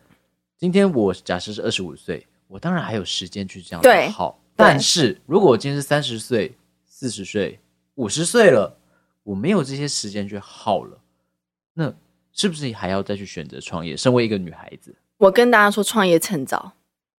[0.57, 4.39] 今天我假设是二十五岁，我当然还有时间去这样对好。
[4.55, 6.55] 但是如果我今天是三十岁、
[6.87, 7.59] 四十岁、
[7.95, 8.79] 五十岁了，
[9.25, 11.01] 我没有这些时间去耗了，
[11.75, 11.93] 那
[12.33, 13.97] 是不是还要再去选择创业？
[13.97, 16.73] 身为一个女孩子，我跟大家说，创业趁早，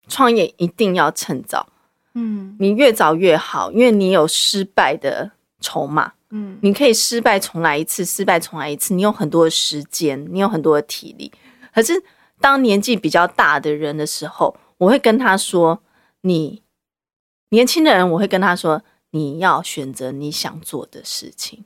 [0.07, 1.73] 创业一定要趁早。
[2.19, 6.13] 嗯，你越早越好，因为你有失败的筹码。
[6.31, 11.33] 嗯，你可以失败重来一次，失败重来一次，你有很多的时间，你有很多的体力。
[11.73, 12.05] 可是
[12.39, 15.81] 当年纪比较大的人的时候，我会跟他说
[16.21, 16.63] ：“你
[17.49, 21.65] 年轻的人，我会跟他说，你要选择你想做的事情。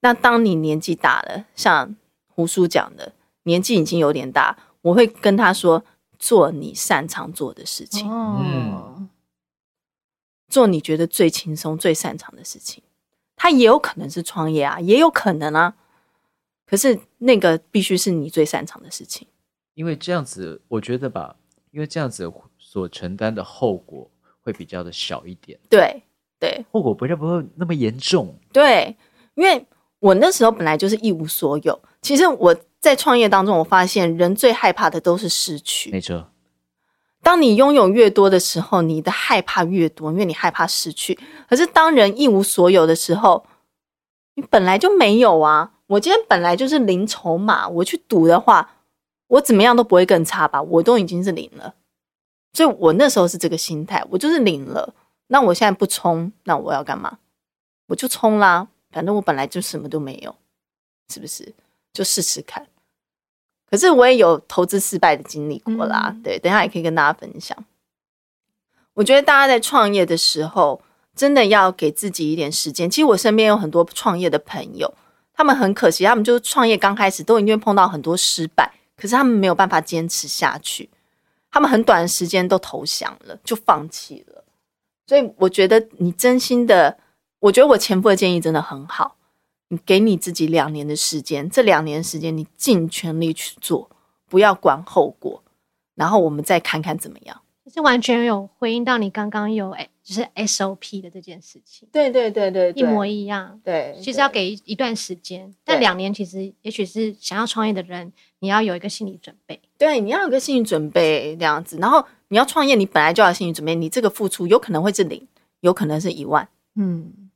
[0.00, 1.94] 那当你年纪大了，像
[2.26, 3.12] 胡叔讲的，
[3.44, 5.84] 年纪已经有点大，我会跟他说，
[6.18, 8.10] 做你擅长做的事情。
[8.10, 9.08] 嗯。”
[10.54, 12.80] 做你觉得最轻松、最擅长的事情，
[13.34, 15.74] 它也有可能是创业啊，也有可能啊。
[16.64, 19.26] 可是那个必须是你最擅长的事情，
[19.74, 21.34] 因为这样子，我觉得吧，
[21.72, 24.08] 因为这样子所承担的后果
[24.40, 25.58] 会比较的小一点。
[25.68, 26.00] 对
[26.38, 28.38] 对，后果不会不会那么严重。
[28.52, 28.96] 对，
[29.34, 29.66] 因为
[29.98, 31.76] 我那时候本来就是一无所有。
[32.00, 35.90] 其实我在创业当中，我发现人最害怕的都是失去。
[35.90, 36.30] 没错。
[37.24, 41.18] 当你拥有越多的时候，你的害怕越多，因为你害怕失去。
[41.48, 43.44] 可是当人一无所有的时候，
[44.34, 45.72] 你本来就没有啊！
[45.86, 48.76] 我今天本来就是零筹码，我去赌的话，
[49.28, 50.60] 我怎么样都不会更差吧？
[50.62, 51.74] 我都已经是零了，
[52.52, 54.94] 所以我那时候是这个心态，我就是零了。
[55.28, 57.18] 那我现在不冲，那我要干嘛？
[57.88, 60.36] 我就冲啦，反正我本来就什么都没有，
[61.12, 61.54] 是不是？
[61.92, 62.66] 就试试看。
[63.74, 67.58] 可是我也有投资失败的经历过啦，嗯、对，等一下也可以跟大家分享。
[68.92, 70.80] 我觉得大家在创业的时候，
[71.16, 72.88] 真的要给自己一点时间。
[72.88, 74.94] 其实我身边有很多创业的朋友，
[75.34, 80.88] 他们很可惜，他们就是创业刚开始都因为碰到很多失败，可是他们没有办法坚持下去，
[81.50, 84.44] 他们很短的时间都投降了，就放弃了。
[85.08, 86.96] 所以我觉得你真心的，
[87.40, 89.16] 我觉得我前夫的建议真的很好。
[89.68, 93.90] 你给你自己两年的时间，这两年时间你尽全力去做，
[94.28, 95.42] 不要管后果，
[95.94, 97.40] 然后我们再看看怎么样。
[97.72, 101.88] 是完全有回应到你刚刚有哎，就是 SOP 的这件事情。
[101.90, 103.58] 对对对对，对，一模一样。
[103.64, 109.60] 对，其实要给一段时间，但两年其实也许是想要创业的人，你要有一个心理准备。
[109.78, 111.78] 对，你要有个心理准备这样子。
[111.78, 115.26] 然后你要创业，你本来就要心理准备，你这个付出有可能会是零，
[115.60, 116.46] 有可能是一万，
[116.76, 117.30] 嗯，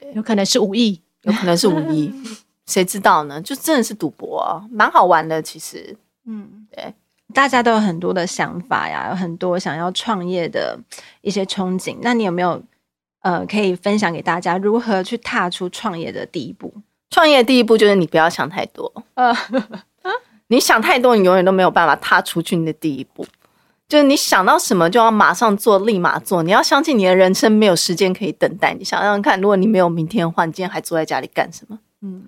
[0.00, 1.02] 对，有可能是五亿。
[1.26, 2.12] 有可能是五一，
[2.66, 3.40] 谁知道呢？
[3.42, 5.42] 就真的是赌博啊，蛮好玩的。
[5.42, 6.94] 其实，嗯，对，
[7.34, 10.78] 大家都有很多的想法呀，有很多想要创业的
[11.20, 11.98] 一些憧憬。
[12.00, 12.62] 那你有没有
[13.22, 16.72] 呃，可以分享给大家如何去踏出创业的第一步？
[17.10, 18.92] 创业的第一步就是你不要想太多。
[19.14, 19.34] 呃，
[20.48, 23.26] 你想太多，你永远都没有办法踏出去你的第一步。
[23.88, 26.42] 就是你想到什么就要马上做，立马做。
[26.42, 28.74] 你要相信你的人生没有时间可以等待。
[28.74, 31.78] 你想想看，如果你没有明天的话，你今天还坐在家里干什么？
[32.02, 32.24] 嗯，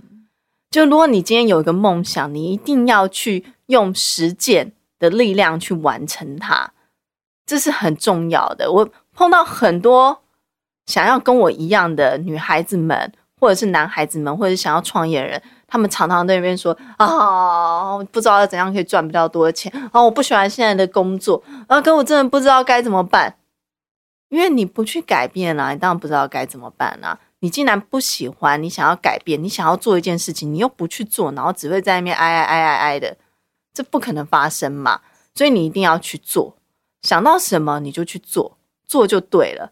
[0.70, 6.70] 就如果你今天有一个梦想，你一定要去用实践的力量去完成它，
[7.44, 8.70] 这是很重要的。
[8.70, 10.22] 我碰到很多
[10.86, 15.42] 想要跟我一样的女孩子们，或者是男孩子们，或者想要创业的人。
[15.70, 23.36] 他们常常在那边说啊，不知道要怎样可以赚比较多的钱啊，我不喜欢现在的工作啊，可我真的不知道该怎么办。
[24.30, 27.18] 因为你不去改变啊，你当然不知道该怎么办啊。
[27.40, 33.16] 你既然不喜欢，你想要改变，你想要做一件事情，你又不去做，然后只会在那边哀哀哀哀哀的，
[33.72, 35.00] 这不可能发生嘛。
[35.34, 36.56] 所以你一定要去做，
[37.02, 39.70] 想到什么你就去做，做就对了。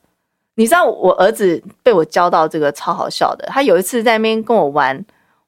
[0.55, 5.05] 你知道我儿子被我教到这个超好笑的，他有一次在那边跟我玩。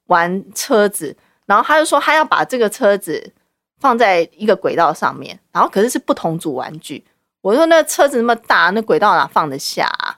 [0.09, 1.15] 玩车子，
[1.47, 3.31] 然后他就说他要把这个车子
[3.79, 7.03] 放在一个轨道上面，然后可是是不同组玩具。
[7.41, 10.17] 我说那车子那么大，那轨道哪放得下啊？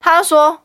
[0.00, 0.62] 他就说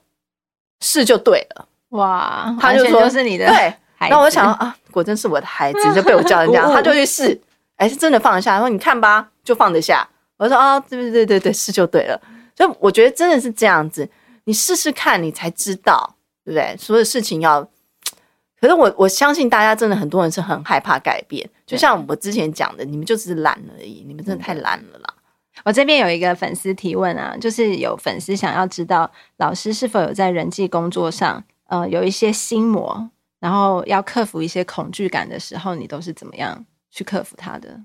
[0.82, 1.68] 是就对了。
[1.90, 3.74] 哇，他就说就是你的对。
[4.10, 7.40] 那我想啊，果真是我的孩子，就被我教成这样， 他就去试，
[7.76, 8.56] 哎，是真的放得下。
[8.56, 10.08] 他说你看吧，就放得下。
[10.38, 12.20] 我说啊，对对对对对，是就对了。
[12.58, 14.10] 所以我觉得真的是这样子，
[14.46, 16.76] 你试试看，你才知道，对不对？
[16.78, 17.68] 所有事情要。
[18.66, 25.14] 可是我我相信大家真的很多人是很害怕改变，就像我之前讲的，你们就只是懒而已，你们真的太懒了啦。
[25.64, 33.08] 我这边有一个粉丝提问啊，就是有粉丝想要知道老师是否有在人际工作上，呃，有一些心魔，
[33.40, 37.80] 然后要克服一些恐惧感的时候，你都是怎么样去克服它的？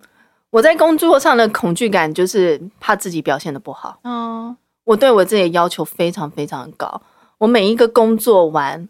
[0.48, 3.98] 我在工作上的恐惧感就是怕自己表现的不好。
[4.04, 7.02] 哦，我对我自己的要求非常非常高。
[7.36, 8.88] 我每一个工作完，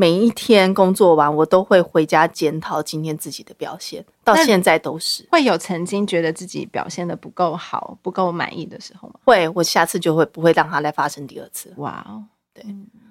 [0.00, 5.28] 每一天工作完，我都会回家检讨今天自己的表现，到现在都是。
[5.30, 9.16] 会有曾经觉得自己表现的不够好、不够满意的时候吗？
[9.26, 11.70] 会，我下次就会不会让它再发生第二次。
[11.76, 12.24] 哇哦，
[12.54, 12.64] 对，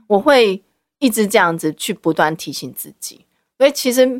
[0.07, 0.59] 我会
[0.97, 3.23] 一直这样子去不断提醒自己，
[3.59, 4.19] 所以其实。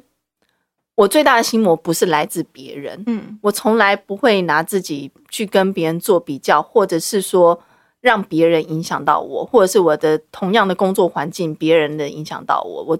[0.95, 7.57] 我最大的心魔不是来自别人，嗯，我从来不会拿自己去跟别人做比较，或者是说
[8.01, 12.97] 让别人影响到我，或者是我的同样的工作环境，别人的影响到我，我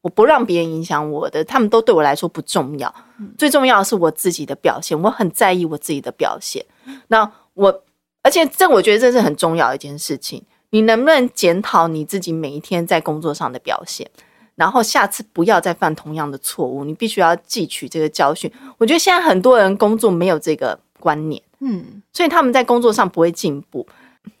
[0.00, 2.94] 我不让别人影响我的，他们都对我来说不重要，
[3.38, 6.64] 最重要的是我自己的表现，我很在意我自己的表现。
[7.08, 7.82] 那我，
[8.22, 14.10] 而且这我觉得这是很重要的一件事情，你能不能检讨你自己每一天在工作上的表现？
[14.56, 18.50] 然后下次不要再犯同样的错误，你必须要汲取这个教训。
[18.78, 23.86] 我觉得现在很多人工作没有这个观念，嗯，所以他们在工作上不会进步。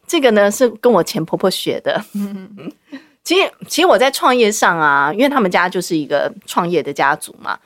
[0.06, 2.04] 这个呢是跟我前婆婆学的。
[2.14, 2.72] 嗯，
[3.24, 7.58] 其实，其实我在创业上啊，因为他们家就是一个创业的家族嘛，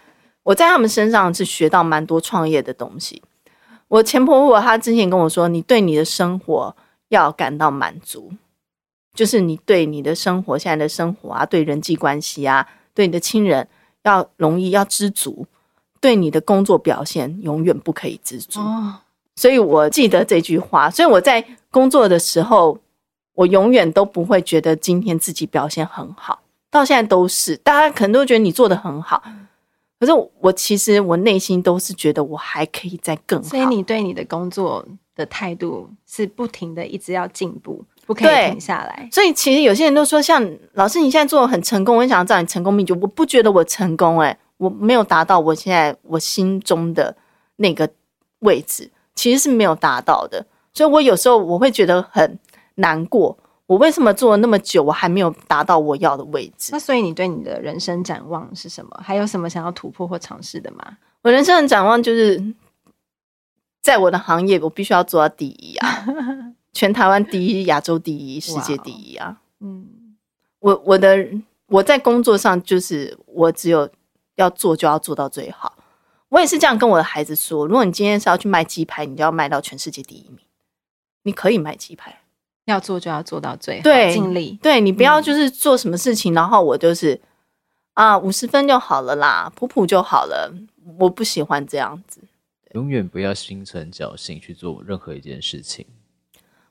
[0.44, 3.22] 我在他们身上是学到蛮多创业的东西。
[3.88, 6.76] 我前婆婆她之前跟我说：“你对你的生活
[7.08, 8.32] 要感到满足。”
[9.14, 13.66] 就是你对你的生活，现在的生活啊，对人际关系啊，对你的亲人
[14.04, 15.44] 要容易要知足，
[16.00, 18.60] 对你的工作表现永远不可以知足。
[18.60, 19.00] 哦，
[19.38, 22.76] 所以我记得这句话，所以我在工作的时候，
[23.34, 29.22] 我永远都不会觉得今天自己表现很好，到现在都是，大家可能都觉得你做的很好，
[30.00, 33.48] 可是我其实我内心都是觉得我还可以再更好。
[33.48, 34.84] 所以你对你的工作
[35.14, 37.84] 的态度是不停的，一直要进步。
[38.06, 42.94] 不可以停下来，所以其实有些人都说，像老师，你现在做的很成功，我很想要知道你成功秘诀。
[42.94, 47.14] 我不觉得我成功，欸，哎，我没有达到我现在我心中的
[47.56, 47.86] 那个
[48.38, 50.46] 位置，其实是没有达到的。
[50.72, 52.38] 所以我有时候我会觉得很
[52.76, 56.70] 难过，我为什么做了那么久，我还没有达到我要的位置？
[56.70, 59.00] 那所以你对你的人生展望是什么？
[59.02, 60.98] 还有什么想要突破或尝试的吗？
[61.22, 62.54] 我人生的展望就是，
[63.82, 66.04] 在我的行业，我必须要做到第一啊。
[66.72, 69.40] 全台湾第一，亚洲第一，世界第一啊！
[69.58, 70.14] 嗯，
[70.60, 71.26] 我我的
[71.66, 73.88] 我在工作上就是我只有
[74.36, 75.74] 要做就要做到最好。
[76.30, 80.38] 我也是这样跟我的孩子说：如果你今天是要去卖鸡排，你就要卖到全世界第一名。
[81.22, 82.20] 你可以卖鸡排，
[82.64, 84.58] 要做就要做到最好，对，尽力。
[84.62, 87.20] 对，你不要就是做什么事情，嗯、然后我就是
[87.94, 90.54] 啊五十分就好了啦，普普就好了。
[90.98, 92.20] 我不喜欢这样子，
[92.72, 95.84] 永远不要心存侥幸去做任何一件事情。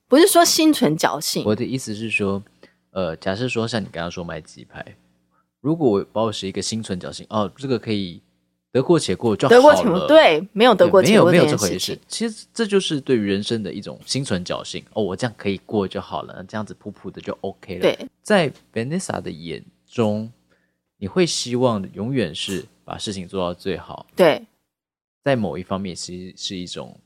[0.08, 2.42] 不是说心存侥幸，我的意思是说，
[2.92, 4.84] 呃，假设说像你刚刚说卖鸡排，
[5.62, 8.22] 如果我保持一个心存侥幸，哦，这个可以
[8.72, 11.98] 得过且过就好了，得过且过，对，没有得过且过，没有没有这回事。
[12.08, 14.84] 其实这就是对于人生的一种心存侥幸。
[14.94, 17.82] 哦，我这样可以过就好了，这样子普普的就 OK 了。
[17.82, 20.32] 对，在 Vanessa 的眼中，
[20.98, 24.06] 你会希望永远是把事情做到最好。
[24.16, 24.46] 对，
[25.24, 27.00] 在某一方面，其实是一种。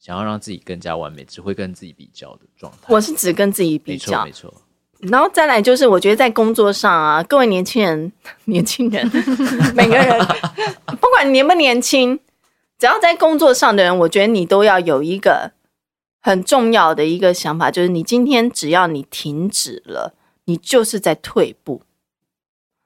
[0.00, 2.94] 想要让自己更加完美，只会跟自己比较的状态。
[2.94, 4.62] 我是只跟自己比较，没错，没错。
[5.00, 8.12] 然后再来就是，我觉得在工作上啊，各位年轻人，
[8.44, 9.08] 年轻人，
[9.74, 10.18] 每个人，
[11.00, 12.18] 不管年不年轻，
[12.78, 15.52] 只要在工作上的人，我觉得你都要有一个
[16.20, 20.14] 很重要的一个想法，就是你今天只要你停止了，
[20.46, 21.82] 你就是在退步，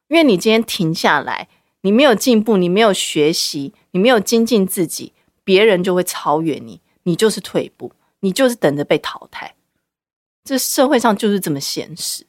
[0.08, 1.48] 因为你今天停下来，
[1.80, 6.80] 你没有进步，你没有学习，你没有精进自己，别人就会超越你。
[7.04, 7.90] 你就是退步，
[8.20, 9.54] 你就是等着被淘汰。
[10.44, 12.26] 这社会上就是这么现实。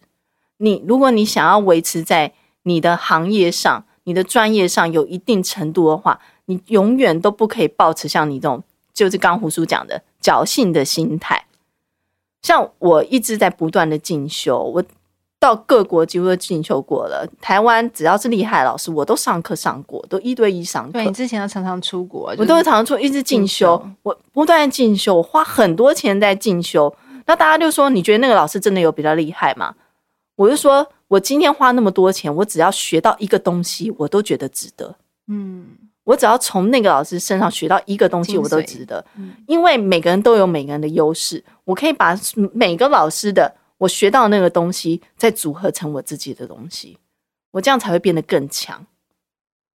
[0.58, 2.34] 你如果你想要维持在
[2.64, 11.46] 你的行业上、你的专业上有一定程度的话，你永远都不可以抱持像你这种，就是刚胡叔讲的侥幸的心态。
[12.42, 14.84] 像我一直在不断的进修，我。
[15.40, 17.30] 到各国几乎都进修过了。
[17.42, 20.94] 台湾只要是厉害老师，我都上课上过，都一对一上课。
[20.94, 23.86] 对，你之前要常常出国，我都会常常出，一直进修。
[24.04, 26.96] 我不断进修，我花很多钱在进修。
[27.26, 29.76] 那大家就说，你觉得那个老师真的有比较厉害吗？
[30.36, 34.96] 我就说，我今天花那么多钱，我只要学到一个东西，我都觉得值得。
[35.28, 35.68] 嗯，
[36.04, 39.06] 我只要从那个老师身上学到一个东西，我都值得。
[39.16, 42.18] 嗯，因为每个人都有每个人的优势，我可以把
[42.54, 43.56] 每个老师的。
[43.80, 46.98] 我学到那个东西，再组合成我自己的东西，
[47.52, 48.86] 我这样才会变得更强。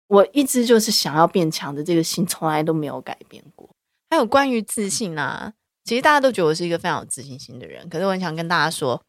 [0.09, 3.67] 我一直就是想要变强的这个心，从来都没有改变过。
[4.11, 5.55] 还有关于自信啊，
[5.85, 9.05] 其实大家都觉得我是一个非常有自信心的人，可是我很想跟大家说，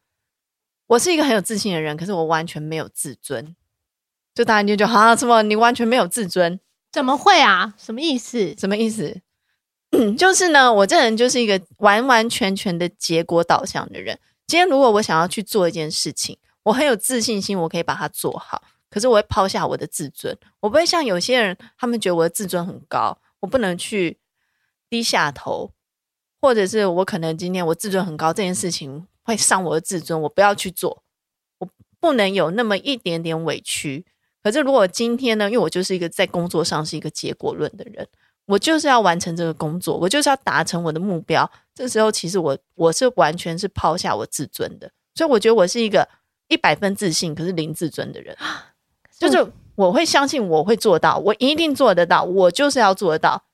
[0.86, 3.56] 我是一个很有自信的人，可是我完全没有自尊。
[4.34, 6.60] 就大家就觉得啊，什么你完全没有自尊？
[6.92, 7.74] 怎么会啊？
[7.78, 8.54] 什么意思？
[8.58, 9.22] 什么意思？
[10.18, 14.18] 就是呢，我这人就是一个完完全全的结果导向的人。
[14.46, 18.62] 今天如果我想要去做一件事情，我很有自信心，我可以把它做好。
[18.90, 24.18] 可是我会抛下我的自尊，我不会像有些人，他们觉得我的自尊很高，我不能去
[24.88, 25.72] 低下头，
[26.40, 31.02] 或者是我可能今天我自尊很高，这件事情会伤我的自尊，我不要去做，
[31.58, 31.68] 我
[31.98, 34.06] 不能有那么一点点委屈。
[34.42, 38.06] 可是如果今天呢，因为我就是一个在工作上是一个结果论的人，
[38.44, 41.50] 我就是要完成这个工作，我就是要达成我的目标。
[41.74, 46.08] 这时候其实我我是完全是抛下我自尊的，所以我觉得我是一个
[46.46, 48.36] 一百分自信，可是零自尊的人。
[49.18, 53.46] 就是我会相信我会做到，我一定做得到，我就是要做得到，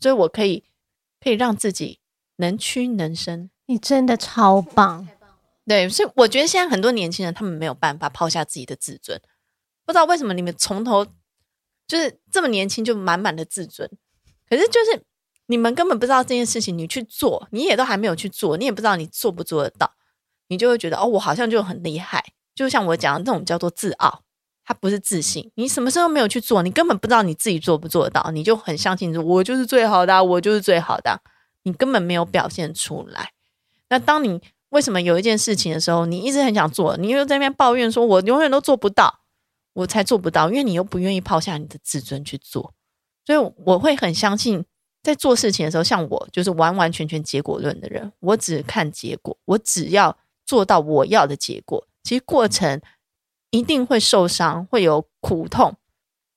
[0.00, 0.64] 所以我可以
[1.22, 1.99] 可以让自己
[2.40, 3.48] 能屈能伸。
[3.66, 5.06] 你真的超棒，
[5.64, 9.20] 对，所以我觉得现在很多年轻人他们没有办法抛下自己的自尊，
[9.86, 11.06] 不知道为什么你们从头
[11.86, 13.88] 就是这么年轻就满满的自尊，
[14.48, 15.04] 可是就是
[15.46, 19.92] 你们根本不知道这件事情，你去做，你也都还没有去做，你也不知道你做不做得到，
[20.48, 22.24] 你就会觉得哦，我好像就很厉害，
[22.54, 24.22] 就像我讲的这种叫做自傲。
[24.62, 31.18] 他不是自信，你什么事都没有去做，你根本不知道你自己做不做得到，你就很相信说，我就是最好的啊，我就是最好的啊，
[31.62, 33.32] 你根本没有表现出来。
[33.88, 34.40] 那当你
[34.70, 39.20] 为什么有一件事情的时候，你一直很想做，你又在那边抱怨说，我永远都做不到，
[39.72, 42.74] 我才做不到，因为你又不愿意抛下你的自尊去做。
[43.24, 44.64] 所以我会很相信，
[45.02, 52.80] 在做事情的时候，像我就是完完全全结果论的人，我只看结果，我只要做到我要的结果，其实过程。
[53.52, 55.74] 一定会受伤，会有苦痛，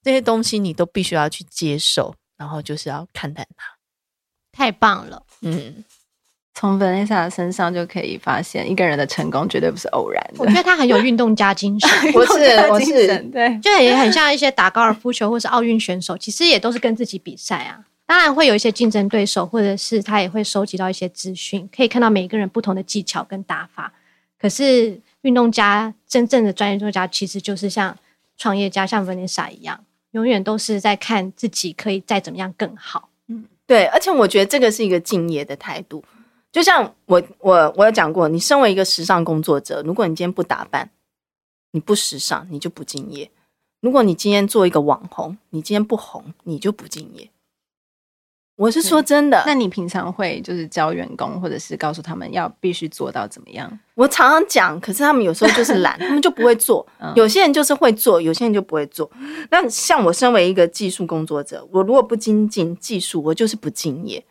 [0.01, 3.72] 这些东西你都必须要去接受，然后就是要看待它。
[4.53, 5.83] 太棒了，嗯，
[6.53, 10.35] 从 Vanessa 的身上就可以发现，一个人的成功绝对不是偶然的。
[10.37, 17.83] 我觉得他很有运动家精神， 不是，我是对，就也很像一些打高尔夫球或是奥运选手，其实也都是跟自己比赛啊。
[18.05, 23.91] 当然会有一些竞争对手，或者是他也会收集到一些资讯，可以看到每个人不同的技巧跟打法。
[24.39, 25.01] 可是。
[25.23, 27.97] 运动家真正的专业作家，其实就是像
[28.37, 33.07] 创业家，像 Vanessa 一样，永远都是在看自己可以再怎么样更好。
[33.65, 36.03] 对，而且我觉得这个是一个敬业的态度。
[36.51, 40.91] 就像我我我有讲过，你身为一个时尚工作者，如果你今天不打扮，
[41.71, 43.27] 你不时尚，你就不敬业；
[43.79, 47.29] 如果你今天做一个网红，你今天不红，你就不敬业。
[48.55, 53.79] 我是说真的，那你平常会就是教员工，或者是告诉他们要必须做到怎么样？
[53.95, 56.85] 我常常讲，可是他们有时候就是懒，他们就不会做。
[57.15, 59.09] 有些人就是会做，有些人就不会做。
[59.49, 64.23] 那像我身为一个技术工作者，我如果不精进技术，我就是不敬业。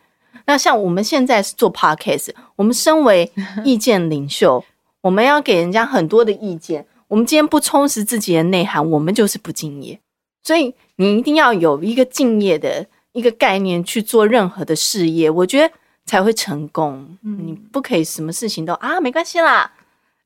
[0.45, 3.29] 那像我们现在是做 podcast，我们身为
[3.65, 4.63] 意见领袖，
[5.01, 6.85] 我们要给人家很多的意见。
[7.09, 9.99] 我们今天不充实自己的内涵，我们就是不敬业。
[10.41, 12.87] 所以你一定要有一个敬业的。
[13.13, 15.73] 一个概念去做任何的事业，我觉得
[16.05, 17.17] 才会成功。
[17.23, 19.71] 嗯，你不可以什么事情都啊，没关系啦。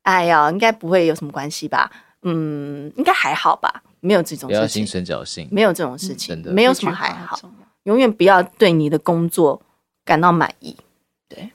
[0.02, 1.90] 哎呀，应该不会有什么关系吧？
[2.22, 3.82] 嗯，应该还好吧？
[4.00, 7.38] 没有这种事情，不要心存侥幸，没有这种事情，真的没有什么还好。
[7.84, 9.60] 永远不要对你的工作
[10.04, 10.76] 感到满意，
[11.28, 11.50] 对，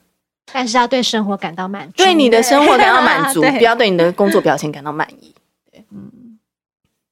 [0.52, 5.34] 但是要对生活感到满足，对你的生活感到满足， 不要对你的工作表现感到满意。
[5.72, 6.40] 对，嗯，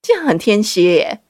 [0.01, 1.21] 这样很天蝎耶。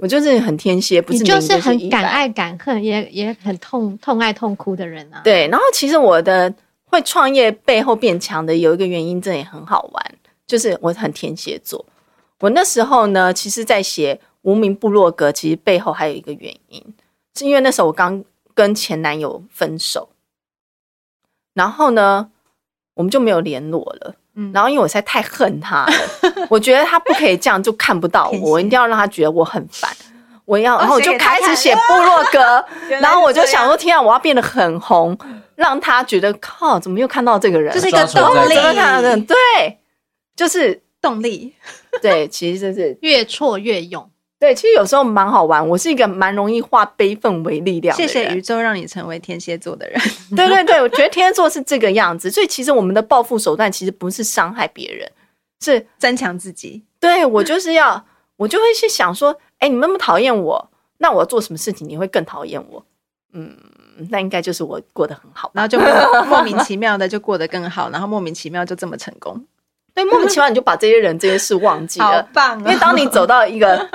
[0.00, 5.20] 我就是很天蝎，不是你就是很敢爱敢恨，也也很痛痛爱痛哭的人啊。
[5.22, 6.52] 对，然后其实我的
[6.84, 10.14] 会创业背后变强的有一个原因，这也很好玩，
[10.46, 11.84] 就是我很天蝎座。
[12.40, 16.82] 我那时候呢，其实在写无名部落格，其实背后还有一个原因，
[17.36, 18.24] 是因为那时候我刚
[18.54, 20.08] 跟前男友分手，
[21.52, 22.30] 然后呢，
[22.94, 24.14] 我们就没有联络了。
[24.52, 25.92] 然后因为我实在太恨他了，
[26.48, 29.90] 我觉得他不可以这样就看不到我，我一定要让他觉得我很烦。
[30.44, 32.64] 我要，然后我就开始写部落格，
[33.00, 35.16] 然后我就想说，天啊，我要变得很红，
[35.54, 37.72] 让他觉得靠，怎么又看到这个人？
[37.72, 38.56] 这是一个动力，
[39.26, 39.78] 对，
[40.34, 41.54] 就是动力。
[42.02, 44.09] 对，其实就是越挫越勇。
[44.40, 45.68] 对，其实有时候蛮好玩。
[45.68, 47.94] 我是一个蛮容易化悲愤为力量。
[47.94, 50.00] 谢谢宇宙让你成为天蝎座的人。
[50.34, 52.30] 对对对，我觉得天蝎座是这个样子。
[52.30, 55.12] 所以其实我们的报复手段其实不是伤害别人，
[55.62, 56.82] 是 增强自己。
[56.98, 58.02] 对，我就是要，
[58.36, 62.82] 我就会去想说，哎，你那么讨厌我，那我做什么事情你会更讨厌我？
[63.34, 63.54] 嗯，
[64.08, 65.78] 那应该就是我过得很好，然后就
[66.30, 69.44] 莫名其妙的就过得更好，然后莫名其妙就这么成功。
[69.92, 72.62] 对，莫名其妙你就把这些人这些事忘记了， 好棒哦！
[72.64, 73.86] 因为当你走到一个。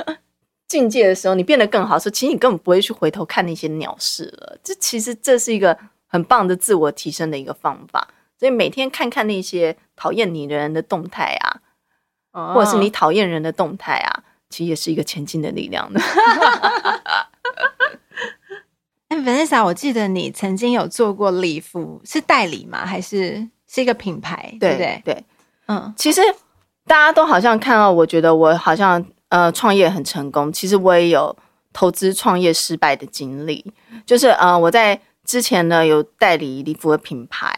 [0.68, 4.58] 境界的时候，你变得更好的时候，其实你根本不会去回头看那些鸟事了。
[4.64, 8.08] 这其实这是一个很棒的自我提升的一个方法。
[8.38, 11.62] 所以每天看看那些讨厌你的人的动态啊，
[12.34, 16.02] 哦、或者是你讨厌人的动态啊，其实也是一个前进的力量的。
[19.08, 22.86] 哎，Vanessa，我记得你曾经有做过礼服，是代理吗？
[22.86, 24.58] 还是是一个品牌？
[24.60, 25.02] 对不对？
[25.06, 25.24] 对，
[25.68, 26.22] 嗯，其实
[26.86, 29.06] 大家都好像看到，我觉得我好像
[29.36, 30.52] 呃创业很成功。
[30.54, 31.36] 其实我也有
[31.74, 33.66] 投资创业失败的经历，
[34.06, 37.54] 就是呃我在之前呢有代理礼服的品牌。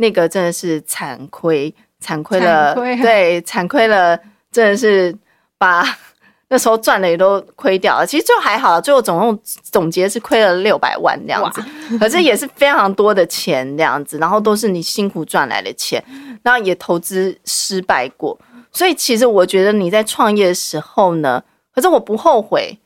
[0.00, 4.16] 那个真的是惨亏，惨亏了，亏对，惨亏了，
[4.52, 5.12] 真的是
[5.58, 5.84] 把
[6.50, 8.06] 那时候赚的也都亏掉了。
[8.06, 16.00] 其实最后还好，最后总共总结是亏了六百万这样子，哇可是也是非常多的钱这样子，然后都是你辛苦赚来的钱，
[16.44, 18.38] 然后也投资失败过。
[18.72, 21.42] 所以其实我觉得你在创业的时候呢，
[21.72, 22.78] 可是我不后悔，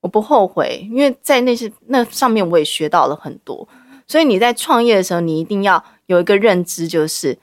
[0.00, 3.68] 我不后悔，因为在那些那上面我也学到了很多。
[4.06, 7.38] 所以你在创业的时候，你一定要有一个认知，就是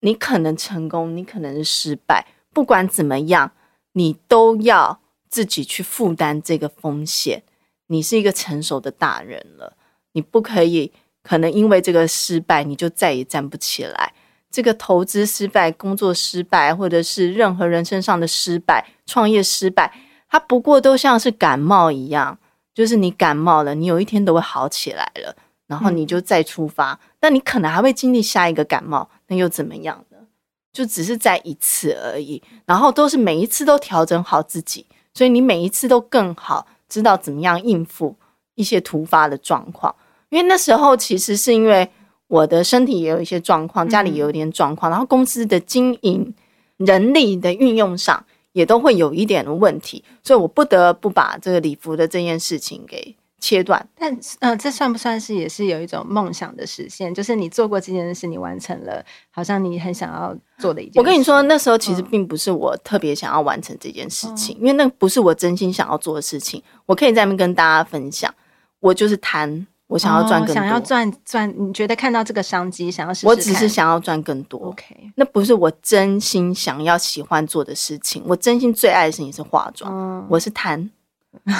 [0.00, 3.52] 你可能成功，你可能失败，不管怎么样，
[3.92, 7.42] 你都要自己去负担这个风险。
[7.86, 9.76] 你是一个成熟的大人了，
[10.12, 10.92] 你不可以
[11.22, 14.14] 可能因为这个失败，你就再也站不起来。
[14.52, 19.92] 这个投资失败、工作失败，或者是任何人身上的失败、创业失败，
[20.28, 22.38] 它不过都像是感冒一样，
[22.74, 25.34] 就是你感冒了，你有一天都会好起来了。
[25.68, 30.18] 然后你就再出发，那、嗯、你可能还会经历下一个感冒，那又怎么样呢？
[30.70, 32.42] 就只是在一次而已。
[32.66, 34.84] 然后都是每一次都调整好自己，
[35.14, 38.14] 所以你每一次都更好，知道怎么样应付
[38.54, 39.94] 一些突发的状况。
[40.28, 41.90] 因为那时候其实是因为
[42.32, 46.34] 我的身体也有一些状况，家里也有一点状况，嗯、然后公司的经营、
[46.78, 53.14] 人力的运用上也都会有一点问题，所以我不得不把这个礼服的这件事情给。
[53.44, 57.12] 切断，但呃，这算不算是也是有一种梦想的实现？
[57.12, 61.00] 就是你做过这件事，你完成了，好像你很想要做的一件事。
[61.00, 66.62] 我跟你说，那时候其实并不是我特别想要完成这件事情，嗯、因为那不是我真心想要做的事情。
[66.86, 68.32] 我可以在那边跟大家分享，
[68.78, 71.54] 我就是贪，我想要赚更多，哦、想要赚赚。
[71.58, 74.58] 你觉得看到这个商机，想要试试，我只是想要赚更多。
[74.68, 78.22] OK，那不是我真心想要喜欢做的事情。
[78.26, 80.88] 我真心最爱的事情是化妆，嗯、我是贪，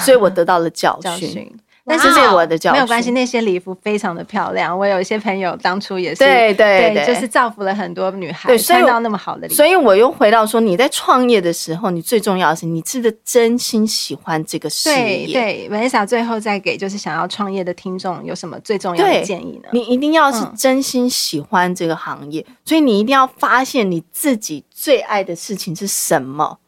[0.03, 1.03] 所以我得到了教训。
[1.03, 4.77] 教训但是我的教没有关系，那些礼服非常的漂亮。
[4.77, 9.55] 我有一些朋友当初也是，对对对，就是造福了很多女孩，穿到那么好的礼服。
[9.55, 15.27] 所以我又回到说，你在创业的时候，你最重要的是你是不是真心喜欢这个事业？
[15.27, 19.67] 对对，Vanessa 最后再给就是想要创业的听众有什么最重要的建议呢？
[19.73, 26.59] 你一定要是真心喜欢这个行业，嗯、所以你一定要发现你自己最爱的事情是什么，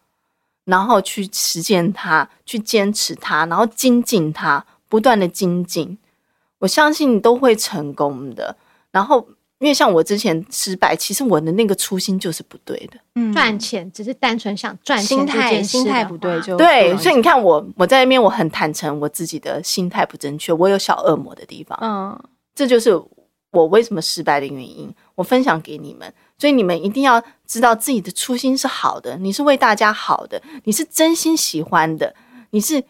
[0.66, 4.66] 然后去实践它，去坚持它，然后精进它。
[4.96, 5.98] 不断的精进，
[6.58, 8.56] 我相信你都会成功的。
[8.92, 9.28] 然后，
[9.60, 12.98] 因为像我之前失败，其实我的那个初心就是不对的。
[13.16, 16.96] 嗯，赚钱只是单纯想赚钱，心态心态不对就对。
[16.96, 21.78] 所以你看我，我在那边我很坦诚，我自己的心态不正确，我有小恶魔的地方。
[21.82, 22.18] 嗯，
[22.56, 22.98] 这就是
[23.52, 24.90] 我为什么失败的原因。
[25.16, 32.16] 我分享给你们，所以你们一定要知道自己的初心是好的，你是为大家好的，你是真心喜欢的，
[32.52, 32.82] 你是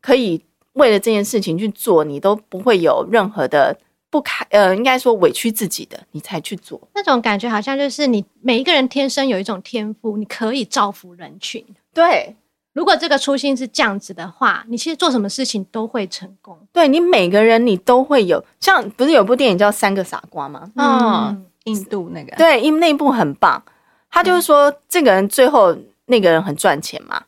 [0.00, 0.44] 可以。
[0.74, 3.76] 为了这件事情去做，你都不会有任何的
[4.10, 6.80] 不开，呃，应该说委屈自己的，你才去做。
[6.94, 11.64] 那种感觉好像就是你每一个人天生有一种天赋，你可以造福人群。
[11.94, 12.34] 对，
[12.72, 16.58] 如果这个初心是这样子的话，你其实做什么事情都会成功。
[16.72, 20.70] 对，你每个人你都会有，像不是有部电影叫《三个傻瓜》吗？
[20.76, 22.34] 嗯，印度那个。
[22.36, 23.62] 对，因为那部很棒，
[24.10, 27.22] 他就是说、嗯、这个人最后那个人很赚钱嘛，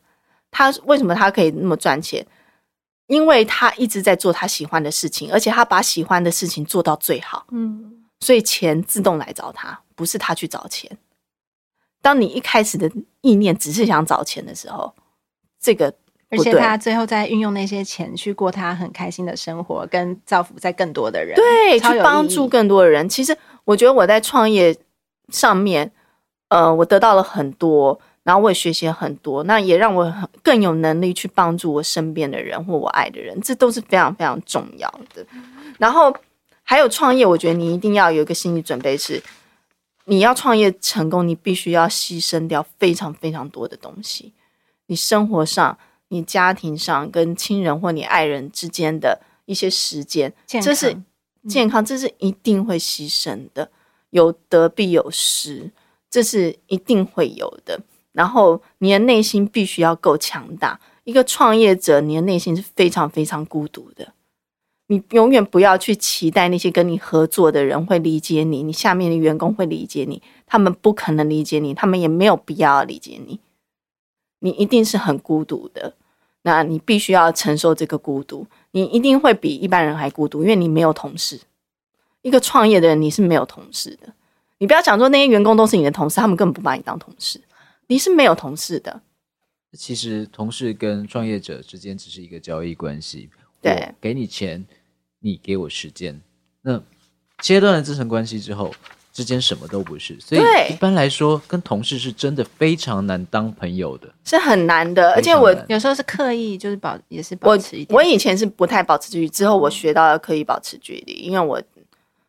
[0.51, 2.25] 他为什么他可以那么赚钱？
[3.07, 10.97] 因为他一直在做他喜欢的事情，而且他把喜欢的事情做到最好，嗯，所以钱自动来找他，不是他去找钱。
[12.01, 12.91] 当你一开始的
[13.21, 14.95] 意念只是想找钱的时候，
[15.61, 15.95] 这个
[16.31, 23.09] 而且他最后再运用那些钱去过他很开心的生活，跟造福在更多的人，对，去帮助更多的人。
[23.09, 24.75] 其实我觉得我在创业
[25.29, 25.93] 上面，
[26.49, 28.01] 呃，我得到了很多。
[28.25, 30.13] 然后我也学习很多，那也让我
[30.43, 35.25] 更有能力去帮助我身边的人或我爱的人，这都是非常非常重要的。
[35.79, 36.13] 然后
[36.63, 39.23] 还有创业，我觉得你一定要有一个心理准备是，
[40.07, 44.33] 你要创业成功，你必须要牺牲掉非常非常多的东西。
[44.87, 50.97] 你生活上、你家庭上跟亲人或你爱人之间的一些时间，这是
[51.47, 53.71] 健康，这是一定会牺牲的。
[54.11, 55.71] 有得必有失，
[56.09, 57.81] 这是一定会有的。
[58.15, 60.81] 然后你的内心必须要够强大。
[61.05, 64.15] 一个创业者，你的内心是非常非常孤独的。
[64.87, 73.41] 你永远不要去期待那些跟你合作的人会理解你，你下面的员工会理解你，他们不可能理解你，他们也没有必要理解你。
[74.41, 75.95] 你一定是很孤独的，
[76.43, 78.47] 那你必须要承受这个孤独。
[78.73, 81.41] 你一定会比一般人还孤独，因为你没有同事。
[82.21, 84.13] 一个创业的人，你是没有同事的。
[84.59, 87.41] 你不要讲说那些员工都是你的同事，他们根本不把你当同事，
[87.87, 89.03] 你是没有同事的。
[89.77, 93.29] 其实，同事跟创业者之间只是一个交易关系。
[93.61, 94.65] 对，给你钱，
[95.19, 96.21] 你给我时间。
[96.63, 96.81] 那
[97.41, 98.73] 切断了这层关系之后，
[99.13, 100.17] 之间什么都不是。
[100.21, 100.41] 所以
[100.73, 105.13] 一般来说，跟同事是真的非常难当朋友的，是很难的。
[105.15, 107.97] 而且我有时候是刻意，就是保也是保持一点。
[107.97, 111.61] 我我以前是不太保持距离，之后我学到了刻意保持距离，因为我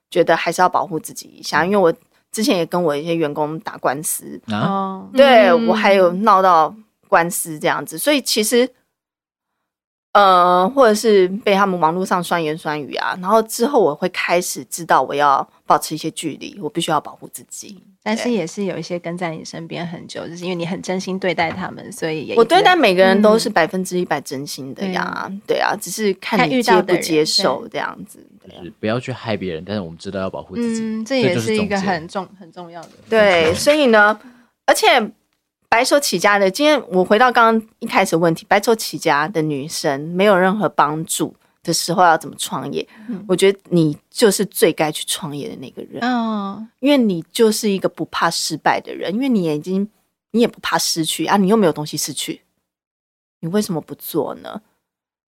[0.09, 1.63] 觉得还是要保护自己一下。
[1.63, 1.93] 因为我
[2.35, 6.75] 之前也跟我一些员工打官司啊，对我还有闹到
[7.07, 8.69] 官司这样子，所以其实。
[10.15, 17.83] 呃，或者是被他们网络上酸言酸语啊，然后之后我会开始知道我要保持一些距离，我必须要保护自己。
[18.01, 25.25] 但是也是有一些跟在你身边很久，就是因为你很真心对待他们，所以也我对待每个人都是百分之一百真心的呀。
[25.27, 28.25] 嗯、对啊，只是看你接不接受这样子。
[28.49, 32.89] 就是不要去害别人，但是我们知道要保护自己，嗯，这也是一个很重很重要的。
[33.09, 34.19] 对，所以呢，
[34.65, 35.11] 而且。
[35.67, 42.87] 白手起家的，今天我回到刚刚一开始的问题，白手起家的女生没有任何帮助的时候要怎么创业？
[43.09, 49.85] 嗯、我觉得你就是最该去创业的那个人，哦，因为你就是一个不怕失败的人，因为你已经
[50.31, 52.39] 你也不怕失去啊，你又没有东西失去，
[53.41, 54.61] 你为什么不做呢？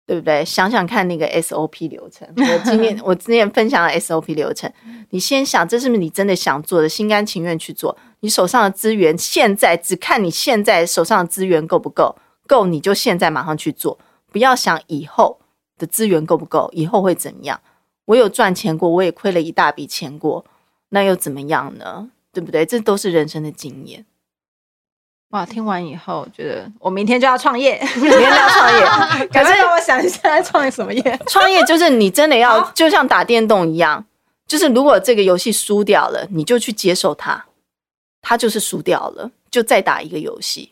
[0.05, 0.45] 对不对？
[0.45, 4.71] 想想看那个 SOP 流程，我今天 我之前分享了 SOP 流程，
[5.09, 7.97] 你先想这是不是你真的想做的，心甘情愿去做。
[8.19, 12.15] 你手上的资源现在只看你现在手上的资源够不够，
[12.47, 13.97] 够你就现在马上去做，
[14.31, 15.39] 不要想以后
[15.77, 17.59] 的资源够不够，以后会怎样？
[18.05, 20.45] 我有赚钱过，我也亏了一大笔钱过，
[20.89, 22.09] 那又怎么样呢？
[22.31, 22.65] 对不对？
[22.65, 24.05] 这都是人生的经验。
[25.35, 25.45] 哇！
[25.45, 29.27] 听完以后，觉得我明天就要创业，明天就要创业。
[29.27, 31.19] 可是让我想一下，创业什么业？
[31.27, 34.05] 创业就是你真的要，就像打电动一样，
[34.47, 37.45] 就是如果这个游戏输掉了，你就去接受它，
[38.21, 40.71] 它就是输掉了，就再打一个游戏。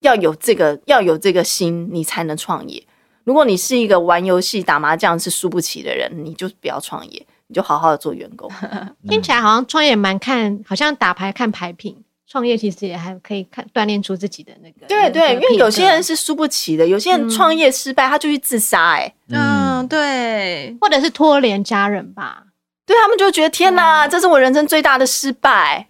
[0.00, 2.80] 要有这个，要有这个心，你才能创业。
[3.24, 8.48] 如果你是一个玩游戏、打麻将是输不起的人，你就不要创业，你就好好的做员工。
[9.08, 12.03] 听起来好像创业蛮看，好像打牌看牌品。
[12.34, 22.42] 创业其实也还可以看锻炼出自己的那个，对对，因为有些人是输不起的，有些人创业失败，他就去自杀，哎，嗯，对，或者是拖连家人吧，
[22.84, 25.86] 对他们就觉得天哪，这是我人生最大的失败。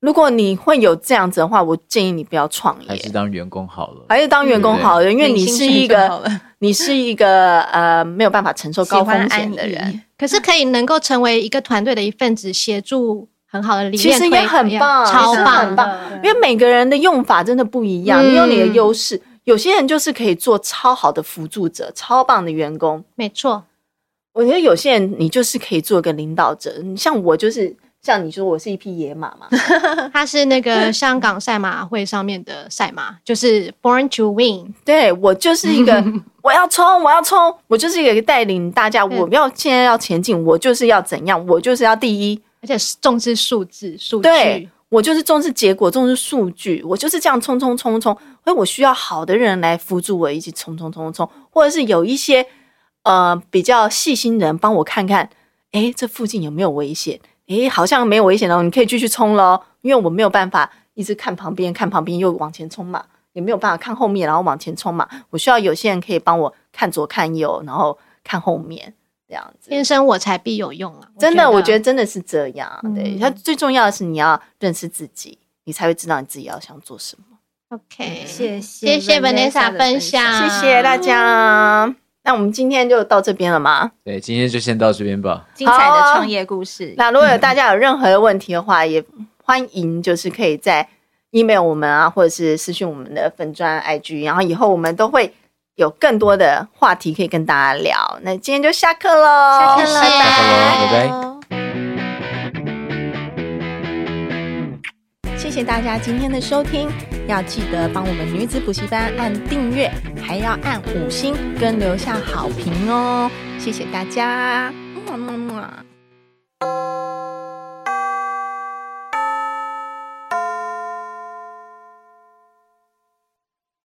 [0.00, 13.30] 如果你会有这样子的话，我建议你不要创业，还是当员工好了，还是当员工好了，因为 你是一个你是一个呃没有办法承受高风险的人，可是可以能够成为一个团队的一份子，协助。
[13.50, 15.98] 很好的理念，其实也很棒，超棒，很棒。
[16.22, 19.20] 因为每个人的用法真的不一样，你有你的优势。
[19.44, 23.02] 有些人就是可以做超好的辅助者，超棒的员工。
[23.14, 23.64] 没错，
[24.34, 26.80] 我觉得有些人你就是可以做个领导者。
[26.84, 29.48] 你像我就是像你说，我是一匹野马嘛。
[30.12, 34.74] 他是那个香港赛马会上面的赛马，就是 Born to Win。
[34.84, 36.04] 对，我就是一个，
[36.42, 42.38] 我要冲，我要冲，我就是一个带领大家，我要现在要前进，我就是要怎样，我就是要第一。
[42.60, 48.12] 而且重视数字数据，对，我就是重视结果，重视数据，我就是这样冲冲冲冲。
[48.44, 52.46] 所以我需要好的人来辅助我一起冲冲冲冲，或者是有一些
[53.02, 55.28] 呃比较细心的人帮我看看，
[55.72, 57.20] 诶，这附近有没有危险？
[57.46, 59.62] 诶，好像没有危险哦，你可以继续冲咯。
[59.82, 65.08] 因为我没有办法一直看旁边，看旁边又往前冲嘛，也没有办法看后面然后往前冲嘛。
[65.30, 68.94] 我需要有些人可以帮我看左看右，然后看后面。
[69.28, 71.08] 这样子，天生我材必有用啊！
[71.18, 72.80] 真的，我觉得真的是这样。
[72.82, 77.24] 嗯、对，它最重要的是你要认识自己，你才会知道你自己要想做什么。
[77.68, 81.94] OK，谢谢谢谢 Vanessa 分享，谢谢大家。
[82.24, 83.92] 那我们今天就到这边了吗？
[84.02, 85.46] 对，今天就先到这边吧。
[85.54, 86.94] 精彩的创业故事。
[86.96, 89.04] 那如果有大家有任何的问题的话，也
[89.44, 90.88] 欢迎就是可以在
[91.32, 95.34] email 我们啊，或者是私讯我们的粉砖 IG，然后以后我们都会。
[95.78, 100.00] 有更多的话题可以跟大家聊，那今天就下课喽，下课了，
[100.90, 101.08] 拜
[105.22, 106.90] 拜，谢谢大家今天的收听，
[107.28, 109.88] 要记得帮我们女子补习班按订阅，
[110.20, 114.72] 还要按五星跟留下好评哦，谢谢大家，
[115.06, 115.70] 么么么。